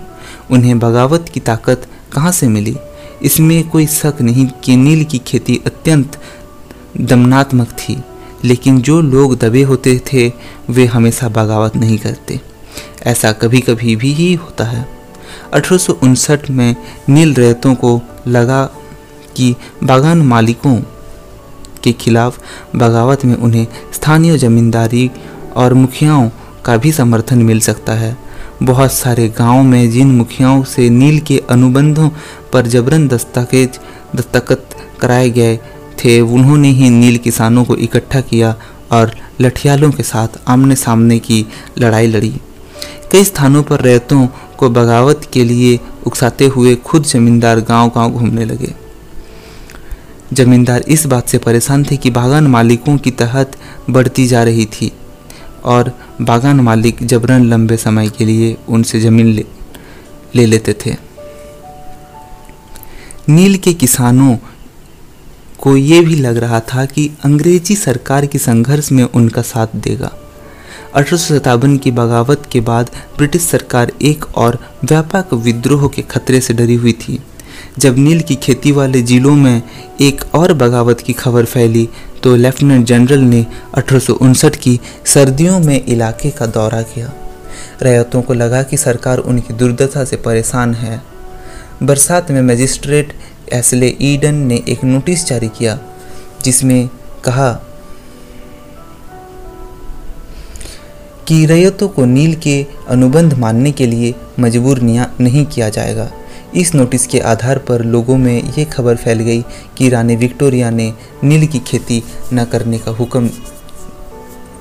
उन्हें 0.51 0.79
बगावत 0.79 1.25
की 1.33 1.39
ताकत 1.39 1.87
कहाँ 2.13 2.31
से 2.31 2.47
मिली? 2.47 2.77
इसमें 3.21 3.69
कोई 3.69 3.85
शक 3.87 4.21
नहीं 4.21 4.47
कि 4.63 4.75
नील 4.75 5.03
की 5.03 5.17
खेती 5.17 5.61
अत्यंत 5.65 6.19
दमनात्मक 6.97 7.67
थी, 7.69 8.03
लेकिन 8.43 8.81
जो 8.81 9.01
लोग 9.01 9.37
दबे 9.37 9.63
होते 9.63 10.01
थे, 10.13 10.31
वे 10.69 10.85
हमेशा 10.85 11.29
बगावत 11.29 11.75
नहीं 11.75 11.97
करते। 11.97 12.39
ऐसा 13.03 13.31
कभी 13.31 13.59
कभी 13.59 13.95
भी 13.95 14.13
ही 14.13 14.33
होता 14.33 14.63
है। 14.63 14.87
अठारह 15.53 15.77
सौ 15.77 15.93
उनसठ 15.93 16.49
में 16.49 16.75
नील 17.09 17.33
रैतों 17.33 17.75
को 17.75 18.01
लगा 18.27 18.63
कि 19.35 19.55
बागान 19.83 20.21
मालिकों 20.21 20.75
के 21.83 21.93
खिलाफ 21.93 22.39
बगावत 22.75 23.25
में 23.25 23.35
उन्हें 23.35 23.67
स्थानीय 23.93 24.37
जमींदारी 24.37 25.11
और 25.55 25.73
मुखियाओं 25.73 26.29
का 26.65 26.77
भी 26.77 26.91
समर्थन 26.91 27.41
मिल 27.41 27.59
सकता 27.59 27.93
है। 27.93 28.17
बहुत 28.63 28.91
सारे 28.91 29.27
गाँवों 29.27 29.63
में 29.63 29.91
जिन 29.91 30.07
मुखियाओं 30.07 30.63
से 30.63 30.89
नील 30.89 31.19
के 31.19 31.43
अनुबंधों 31.49 32.09
पर 32.53 32.67
जबरन 32.67 33.07
दस्तावेज़ 33.07 33.79
दस्तखत 34.17 34.69
कराए 34.99 35.29
गए 35.29 35.57
थे, 36.03 36.21
उन्होंने 36.21 36.69
ही 36.69 36.89
नील 36.89 37.17
किसानों 37.17 37.63
को 37.63 37.75
इकट्ठा 37.75 38.21
किया 38.21 38.55
और 38.91 39.15
लठियालों 39.41 39.91
के 39.91 40.03
साथ 40.03 40.27
आमने 40.47 40.75
सामने 40.75 41.19
की 41.19 41.45
लड़ाई 41.79 42.07
लड़ी। 42.07 42.33
कई 43.11 43.23
स्थानों 43.23 43.63
पर 43.63 43.81
रैतों 43.81 44.27
को 44.57 44.69
बगावत 44.69 45.29
के 45.33 45.43
लिए 45.43 45.79
उकसाते 46.05 46.47
हुए 46.47 46.75
खुद 46.75 47.03
जमींदार 47.03 47.59
गांव-गांव 47.59 48.11
घूमने 48.11 48.45
लगे। 48.45 48.73
जमींदार 50.33 50.81
इस 50.81 51.05
बात 51.05 51.27
से 51.27 51.37
परेशान 51.37 51.83
थे 51.83 51.97
कि 51.97 52.09
बागान 52.09 52.47
मालिकों 52.47 52.97
की 52.97 53.11
तहत 53.11 53.57
बढ़ती 53.89 54.27
जा 54.27 54.43
रही 54.43 54.65
थी। 54.65 54.91
और 55.63 55.91
बागान 56.21 56.59
मालिक 56.59 56.97
जबरन 57.03 57.45
लंबे 57.45 57.77
समय 57.77 58.09
के 58.09 58.25
लिए 58.25 58.57
उनसे 58.69 58.99
ज़मीन 58.99 59.27
ले, 59.27 59.45
ले 60.35 60.45
लेते 60.45 60.73
थे। 60.73 60.95
नील 63.29 63.57
के 63.57 63.73
किसानों 63.73 64.37
को 65.59 65.77
ये 65.77 66.01
भी 66.01 66.15
लग 66.15 66.37
रहा 66.37 66.59
था 66.59 66.85
कि 66.85 67.11
अंग्रेज़ी 67.25 67.75
सरकार 67.75 68.25
की 68.25 68.37
संघर्ष 68.37 68.91
में 68.91 69.03
उनका 69.03 69.41
साथ 69.41 69.67
देगा। 69.75 70.11
अठारह 70.95 71.17
सौ 71.17 71.39
सतावन 71.39 71.77
की 71.77 71.91
बगावत 71.91 72.49
के 72.51 72.59
बाद 72.59 72.89
ब्रिटिश 73.17 73.41
सरकार 73.41 73.91
एक 74.01 74.25
और 74.37 74.57
व्यापक 74.83 75.33
विद्रोह 75.33 75.87
के 75.87 76.01
खतरे 76.01 76.41
से 76.41 76.53
डरी 76.53 76.75
हुई 76.75 76.93
थी। 76.93 77.19
जब 77.79 77.97
नील 77.97 78.21
की 78.21 78.35
खेती 78.35 78.71
वाले 78.71 79.01
जिलों 79.01 79.35
में 79.35 79.61
एक 80.01 80.35
और 80.35 80.53
बगावत 80.53 81.01
की 81.01 81.13
खबर 81.13 81.45
फैली 81.45 81.89
तो 82.23 82.35
लेफ्टिनेंट 82.35 82.85
जनरल 82.85 83.19
ने 83.19 83.45
अठारह 83.73 83.99
सौ 83.99 84.13
उनसठ 84.13 84.55
की 84.55 84.79
सर्दियों 85.05 85.59
में 85.59 85.85
इलाके 85.85 86.29
का 86.29 86.45
दौरा 86.47 86.81
किया। 86.81 87.11
रैयतों 87.81 88.21
को 88.21 88.33
लगा 88.33 88.61
कि 88.63 88.77
सरकार 88.77 89.17
उनकी 89.17 89.53
दुर्दशा 89.53 90.03
से 90.05 90.17
परेशान 90.17 90.73
है। 90.73 91.01
बरसात 91.83 92.31
में 92.31 92.41
मजिस्ट्रेट 92.41 93.13
एसले 93.53 93.95
ईडन 94.01 94.35
ने 94.35 94.61
एक 94.69 94.83
नोटिस 94.83 95.25
जारी 95.27 95.47
किया, 95.49 95.79
जिसमें 96.43 96.89
कहा 97.23 97.51
कि 101.27 101.45
रैयतों 101.45 101.87
को 101.87 102.05
नील 102.05 102.35
के 102.35 102.65
अनुबंध 102.89 103.33
मानने 103.33 103.71
के 103.71 103.85
लिए 103.87 104.13
मजबूर 104.39 104.79
नहीं 104.81 105.45
किया 105.45 105.69
जाएगा। 105.69 106.09
इस 106.55 106.75
नोटिस 106.75 107.07
के 107.07 107.19
आधार 107.19 107.57
पर 107.57 107.81
लोगों 107.81 108.17
में 108.17 108.53
ये 108.53 108.65
खबर 108.65 108.95
फैल 108.95 109.19
गई 109.19 109.41
कि 109.77 109.89
रानी 109.89 110.15
विक्टोरिया 110.15 110.69
ने 110.69 110.93
नील 111.23 111.47
की 111.47 111.59
खेती 111.59 112.03
न 112.33 112.45
करने 112.45 112.79
का 112.79 112.91
हुक्म 112.91 113.29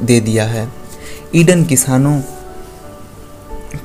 दे 0.03 0.21
दिया 0.21 0.45
है। 0.45 0.73
ईडन 1.35 1.65
किसानों 1.65 2.21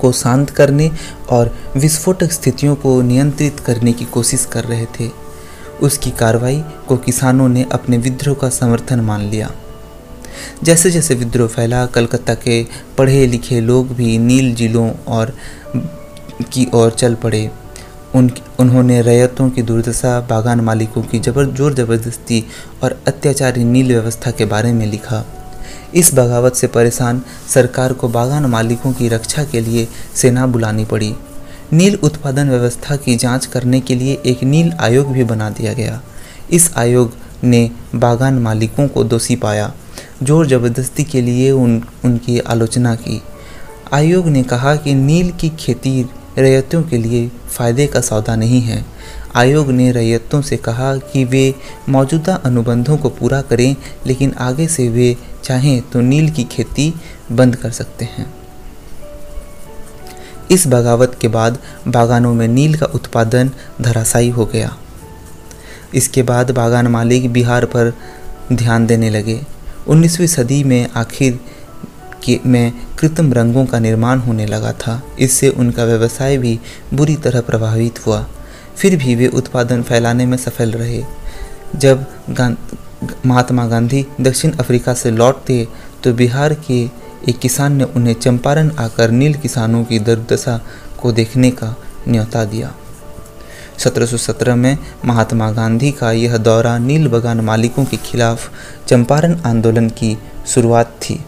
को 0.02 0.12
शांत 0.12 0.50
करने 0.50 0.92
और 1.30 1.56
विस्फोटक 1.78 2.32
स्थितियों 2.32 2.76
को 2.76 3.02
नियंत्रित 3.02 3.60
करने 3.60 3.94
की 3.94 4.06
कोशिश 4.06 4.46
कर 4.46 4.64
रहे 4.64 4.86
थे। 4.86 5.10
उसकी 5.82 6.12
कार्रवाई 6.12 6.64
को 6.88 6.98
किसानों 6.98 7.50
ने 7.50 7.66
अपने 7.72 7.98
विद्रोह 7.98 8.36
का 8.36 8.50
समर्थन 8.50 9.00
मान 9.00 9.22
लिया। 9.22 9.52
जैसे 10.64 10.92
जैसे 10.92 11.16
विद्रोह 11.16 11.48
फैला, 11.48 11.86
कलकत्ता 11.86 12.34
के 12.34 12.66
पढ़े 12.98 13.28
लिखे 13.28 13.62
लोग 13.62 13.88
भी 13.88 14.18
नील 14.18 14.56
जिलों 14.56 14.92
और 15.08 15.38
की 16.54 16.68
ओर 16.74 16.92
चल 16.92 17.16
पड़े। 17.16 17.52
उन, 18.16 18.32
उन्होंने 18.60 19.02
रैयतों 19.02 19.50
की 19.50 19.62
दुर्दशा, 19.62 20.20
बागान 20.20 20.60
मालिकों 20.60 21.02
की 21.02 21.20
जबर, 21.20 21.46
ज़ोर 21.46 21.74
ज़बरदस्ती 21.74 22.44
और 22.84 23.02
अत्याचारी 23.08 23.64
नील 23.64 23.88
व्यवस्था 23.88 24.32
के 24.32 24.46
बारे 24.46 24.74
में 24.74 24.86
लिखा। 24.86 25.26
इस 25.96 26.14
बगावत 26.14 26.56
से 26.56 26.68
परेशान 26.68 27.22
सरकार 27.54 27.94
को 27.94 28.08
बागान 28.10 28.46
मालिकों 28.46 28.94
की 28.94 29.08
रक्षा 29.08 29.44
के 29.44 29.62
लिए 29.62 29.88
सेना 30.16 30.48
बुलानी 30.48 30.86
पड़ी। 30.86 31.16
नील 31.74 31.96
उत्पादन 31.96 32.50
व्यवस्था 32.50 32.96
की 32.96 33.16
जाँच 33.16 33.46
करने 33.46 33.80
के 33.80 33.96
लिए 33.96 34.22
एक 34.26 34.44
नील 34.44 34.74
आयोग 34.80 35.12
भी 35.12 35.24
बना 35.24 35.50
दिया 35.50 35.74
गया। 35.74 36.02
इस 36.52 36.72
आयोग 36.78 37.14
ने 37.44 37.72
बागान 37.96 38.40
मालिकों 38.40 38.88
को 38.88 39.04
दोषी 39.04 39.36
पाया। 39.36 39.74
ज़ोर 40.24 40.48
ज़बरदस्ती 40.48 41.04
के 41.04 41.22
लिए 41.22 41.52
उन, 41.52 41.82
उनकी 42.06 42.40
आलोचना 42.40 42.96
की। 42.96 43.22
आयोग 43.94 44.28
ने 44.28 44.44
कहा 44.44 44.76
कि 44.76 44.94
नील 44.94 45.32
की 45.32 45.50
खेती 45.50 46.06
रैयतों 46.38 46.84
के 46.84 46.98
लिए 46.98 47.28
फ़ायदे 47.50 47.88
का 47.88 48.02
सौदा 48.02 48.36
नहीं 48.36 48.62
है। 48.62 48.86
आयोग 49.36 49.70
ने 49.72 49.92
रैयतों 49.92 50.42
से 50.42 50.58
कहा 50.58 50.96
कि 50.98 51.24
वे 51.26 51.56
मौजूदा 51.90 52.36
अनुबंधों 52.36 52.98
को 52.98 53.10
पूरा 53.10 53.42
करें, 53.42 53.76
लेकिन 54.08 54.34
आगे 54.34 54.68
से 54.68 54.90
वे 54.90 55.16
चाहें 55.44 55.82
तो 55.82 56.02
नील 56.02 56.30
की 56.30 56.44
खेती 56.44 56.94
बंद 57.32 57.56
कर 57.56 57.72
सकते 57.72 58.06
हैं। 58.06 58.34
इस 60.52 60.68
बगावत 60.68 61.18
के 61.22 61.28
बाद 61.28 61.60
बागानों 61.88 62.34
में 62.34 62.48
नील 62.48 62.76
का 62.76 62.86
उत्पादन 62.86 63.52
धराशायी 63.82 64.30
हो 64.30 64.46
गया। 64.46 64.78
इसके 65.94 66.24
बाद 66.24 66.52
बागान 66.52 66.88
मालिक 66.88 67.34
बिहार 67.34 67.66
पर 67.66 67.94
ध्यान 68.54 68.86
देने 68.86 69.10
लगे। 69.10 69.42
19वीं 69.88 70.28
सदी 70.28 70.64
में 70.64 70.88
आखिर 70.96 71.40
के 72.24 72.40
में 72.46 72.74
कृत्रिम 73.00 73.34
रंगों 73.34 73.66
का 73.66 73.80
निर्माण 73.80 74.20
होने 74.20 74.46
लगा 74.46 74.72
था। 74.74 75.02
इससे 75.20 75.50
उनका 75.50 75.84
व्यवसाय 75.84 76.38
भी 76.38 76.60
बुरी 76.94 77.16
तरह 77.16 77.42
प्रभावित 77.42 78.06
हुआ। 78.06 78.26
फिर 78.78 78.96
भी 78.98 79.16
वे 79.16 79.28
उत्पादन 79.28 79.82
फैलाने 79.82 80.26
में 80.26 80.38
सफल 80.38 80.72
रहे। 80.72 81.04
जब 81.76 82.06
गां, 82.30 82.54
महात्मा 83.26 83.66
गांधी 83.68 84.06
दक्षिण 84.22 84.52
अफ्रीका 84.52 84.94
से 84.94 85.12
लौटते 85.12 85.68
तो 86.04 86.14
बिहार 86.14 86.54
के 86.54 86.84
एक 87.30 87.40
किसान 87.40 87.74
ने 87.74 87.84
उन्हें 87.84 88.14
चंपारण 88.14 88.72
आकर 88.80 89.12
नील 89.12 89.34
किसानों 89.34 89.84
की 89.84 90.00
दुर्दशा 90.00 90.60
को 91.02 91.12
देखने 91.12 91.52
का 91.52 91.76
न्योता 92.08 92.44
दिया। 92.46 92.74
1717 93.78 94.56
में 94.56 94.78
महात्मा 95.06 95.52
गांधी 95.52 95.92
का 95.92 96.12
यह 96.12 96.38
दौरा 96.38 96.78
नील 96.78 97.08
बगान 97.08 97.42
मालिकों 97.42 97.86
के 97.86 97.98
खिलाफ 97.98 98.50
चंपारण 98.88 99.40
आंदोलन 99.46 99.90
की 99.90 100.18
शुरुआत 100.48 100.98
थी। 101.02 101.20